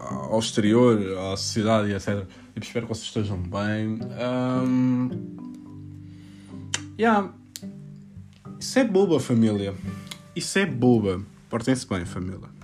ao 0.00 0.38
exterior, 0.38 0.98
à 1.18 1.36
sociedade 1.36 1.92
etc. 1.92 2.24
Tipo, 2.54 2.66
espero 2.66 2.86
que 2.86 2.94
vocês 2.94 3.08
estejam 3.08 3.36
bem. 3.36 3.98
Um, 4.18 5.10
yeah 6.98 7.34
isso 8.66 8.80
é 8.80 8.84
boba, 8.84 9.20
família. 9.20 9.72
Isso 10.34 10.58
é 10.58 10.66
boba. 10.66 11.22
Portem-se 11.48 11.86
bem, 11.86 12.04
família. 12.04 12.55